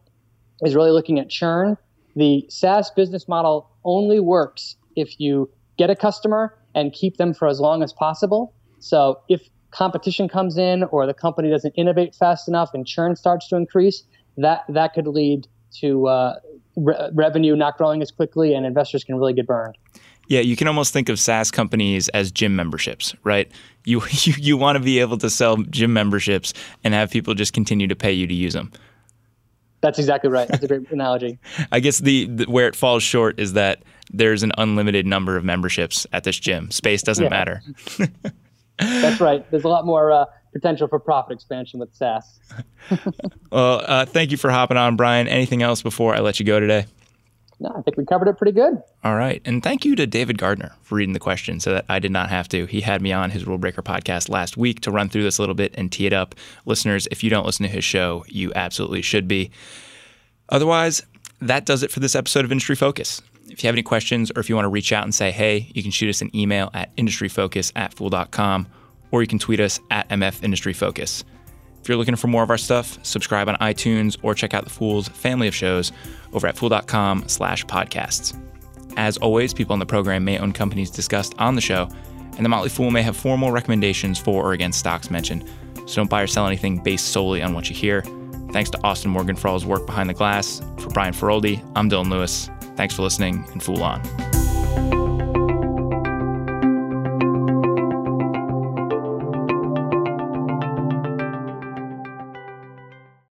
is 0.62 0.76
really 0.76 0.92
looking 0.92 1.20
at 1.20 1.30
churn. 1.30 1.78
The 2.16 2.46
SaaS 2.50 2.92
business 2.92 3.28
model 3.28 3.70
only 3.84 4.20
works 4.20 4.76
if 4.96 5.20
you 5.20 5.50
get 5.78 5.90
a 5.90 5.96
customer 5.96 6.56
and 6.76 6.94
keep 6.94 7.18
them 7.18 7.34
for 7.34 7.48
as 7.48 7.60
long 7.60 7.82
as 7.82 7.94
possible. 7.94 8.54
So 8.80 9.20
if 9.30 9.42
competition 9.72 10.28
comes 10.28 10.58
in 10.58 10.84
or 10.86 11.06
the 11.06 11.14
company 11.14 11.50
doesn't 11.50 11.74
innovate 11.76 12.16
fast 12.16 12.48
enough 12.48 12.72
and 12.74 12.86
churn 12.86 13.16
starts 13.16 13.48
to 13.50 13.56
increase, 13.56 14.04
that 14.38 14.64
that 14.70 14.94
could 14.94 15.08
lead 15.08 15.48
to 15.80 16.08
uh, 16.08 16.36
re- 16.76 17.10
revenue 17.14 17.56
not 17.56 17.78
growing 17.78 18.02
as 18.02 18.12
quickly 18.12 18.54
and 18.54 18.66
investors 18.66 19.04
can 19.04 19.16
really 19.16 19.34
get 19.34 19.48
burned. 19.48 19.78
Yeah, 20.30 20.42
you 20.42 20.56
can 20.56 20.68
almost 20.68 20.94
think 20.94 21.10
of 21.10 21.20
SaaS 21.20 21.50
companies 21.50 22.08
as 22.10 22.32
gym 22.32 22.56
memberships, 22.56 23.16
right? 23.24 23.52
You 23.84 24.02
you, 24.12 24.34
you 24.38 24.58
want 24.58 24.78
to 24.78 24.84
be 24.84 25.00
able 25.00 25.18
to 25.18 25.30
sell 25.30 25.58
gym 25.58 25.92
memberships 25.92 26.54
and 26.84 26.94
have 26.94 27.12
people 27.12 27.34
just 27.34 27.52
continue 27.52 27.88
to 27.88 27.96
pay 27.96 28.14
you 28.14 28.28
to 28.28 28.34
use 28.34 28.54
them. 28.54 28.72
That's 29.82 29.98
exactly 29.98 30.30
right. 30.30 30.48
That's 30.48 30.64
a 30.64 30.68
great 30.68 30.90
analogy. 30.92 31.40
I 31.72 31.80
guess 31.80 32.00
the, 32.00 32.26
the, 32.28 32.46
where 32.46 32.68
it 32.68 32.76
falls 32.76 33.02
short 33.02 33.40
is 33.40 33.54
that 33.54 33.84
there's 34.12 34.44
an 34.44 34.52
unlimited 34.58 35.06
number 35.06 35.36
of 35.36 35.44
memberships 35.44 36.06
at 36.14 36.24
this 36.26 36.38
gym. 36.38 36.70
Space 36.70 37.02
doesn't 37.02 37.24
yeah. 37.24 37.30
matter. 37.30 37.62
That's 38.78 39.22
right. 39.22 39.50
There's 39.52 39.64
a 39.64 39.70
lot 39.70 39.86
more 39.86 40.12
uh, 40.12 40.26
potential 40.54 40.88
for 40.88 41.00
profit 41.00 41.34
expansion 41.34 41.80
with 41.80 41.94
SaaS. 41.96 42.40
well, 43.52 43.82
uh, 43.86 44.06
thank 44.06 44.32
you 44.32 44.38
for 44.38 44.50
hopping 44.50 44.78
on, 44.78 44.96
Brian. 44.96 45.28
Anything 45.28 45.64
else 45.64 45.82
before 45.82 46.14
I 46.14 46.20
let 46.20 46.40
you 46.40 46.46
go 46.46 46.60
today? 46.60 46.86
No, 47.62 47.74
I 47.78 47.82
think 47.82 47.98
we 47.98 48.06
covered 48.06 48.30
it 48.30 48.38
pretty 48.38 48.54
good. 48.54 48.82
All 49.04 49.16
right. 49.16 49.42
And 49.44 49.62
thank 49.62 49.84
you 49.84 49.96
to 49.98 50.08
David 50.08 50.38
Gardner 50.38 50.74
for 50.82 50.96
reading 50.96 51.14
the 51.14 51.20
question 51.20 51.60
so 51.60 51.74
that 51.74 51.86
I 51.90 52.00
did 52.00 52.12
not 52.12 52.30
have 52.30 52.48
to. 52.50 52.66
He 52.66 52.82
had 52.82 53.02
me 53.02 53.12
on 53.12 53.32
his 53.32 53.46
Rule 53.46 53.58
Breaker 53.58 53.82
podcast 53.82 54.30
last 54.30 54.56
week 54.56 54.80
to 54.82 54.92
run 54.92 55.10
through 55.10 55.24
this 55.24 55.40
a 55.40 55.42
little 55.42 55.56
bit 55.56 55.74
and 55.78 55.92
tee 55.92 56.06
it 56.06 56.14
up. 56.14 56.36
Listeners, 56.66 57.08
if 57.12 57.24
you 57.24 57.30
don't 57.30 57.46
listen 57.46 57.64
to 57.64 57.72
his 57.72 57.84
show, 57.84 58.24
you 58.30 58.54
absolutely 58.56 59.02
should 59.02 59.28
be. 59.28 59.52
Otherwise, 60.48 61.04
that 61.42 61.66
does 61.66 61.84
it 61.84 61.92
for 61.92 62.00
this 62.00 62.16
episode 62.16 62.46
of 62.46 62.52
Industry 62.52 62.76
Focus. 62.76 63.22
If 63.50 63.64
you 63.64 63.68
have 63.68 63.76
any 63.76 63.84
questions 63.84 64.32
or 64.36 64.40
if 64.40 64.48
you 64.48 64.56
want 64.56 64.66
to 64.66 64.70
reach 64.70 64.94
out 64.94 65.04
and 65.04 65.14
say, 65.14 65.32
hey, 65.32 65.70
you 65.74 65.82
can 65.82 65.92
shoot 65.92 66.10
us 66.10 66.22
an 66.22 66.34
email 66.36 66.70
at 66.74 66.96
industryfocus 66.96 67.72
at 67.76 67.94
fool.com 67.94 68.68
or 69.12 69.22
you 69.22 69.28
can 69.28 69.40
tweet 69.40 69.60
us 69.60 69.80
at 69.92 70.08
MF 70.10 70.44
Industry 70.44 70.72
Focus. 70.74 71.24
If 71.82 71.88
you're 71.88 71.98
looking 71.98 72.16
for 72.16 72.28
more 72.28 72.44
of 72.44 72.50
our 72.50 72.58
stuff, 72.58 73.00
subscribe 73.04 73.48
on 73.50 73.56
iTunes 73.56 74.18
or 74.22 74.34
check 74.34 74.54
out 74.54 74.64
the 74.64 74.70
Fool's 74.70 75.08
family 75.08 75.48
of 75.48 75.56
shows 75.56 75.92
over 76.34 76.48
at 76.48 76.58
fool.com 76.58 77.28
slash 77.28 77.66
podcasts. 77.66 78.38
As 78.98 79.18
always, 79.18 79.54
people 79.54 79.74
on 79.74 79.80
the 79.80 79.86
program 79.86 80.24
may 80.24 80.38
own 80.38 80.52
companies 80.52 80.90
discussed 80.92 81.34
on 81.38 81.56
the 81.56 81.62
show, 81.62 81.90
and 82.36 82.46
the 82.46 82.50
Motley 82.50 82.70
Fool 82.70 82.92
may 82.92 83.02
have 83.02 83.16
formal 83.16 83.52
recommendations 83.52 84.20
for 84.20 84.44
or 84.44 84.54
against 84.54 84.80
stocks 84.80 85.10
mentioned, 85.10 85.50
so 85.88 85.96
don't 85.96 86.10
buy 86.10 86.22
or 86.22 86.28
sell 86.28 86.48
anything 86.48 86.78
based 86.78 87.08
solely 87.08 87.42
on 87.42 87.54
what 87.54 87.70
you 87.70 87.76
hear. 87.76 88.04
Thanks 88.52 88.70
to 88.72 88.84
Austin 88.84 89.12
Morgan 89.12 89.36
for 89.36 89.48
all 89.48 89.54
his 89.54 89.66
work 89.66 89.86
behind 89.86 90.10
the 90.10 90.14
glass. 90.14 90.62
For 90.78 90.90
Brian 90.90 91.14
Feroldi, 91.14 91.64
I'm 91.76 91.90
Dylan 91.90 92.10
Lewis. 92.10 92.50
Thanks 92.76 92.96
for 92.96 93.04
listening 93.04 93.46
and 93.52 93.62
Fool 93.62 93.84
On. 93.84 94.39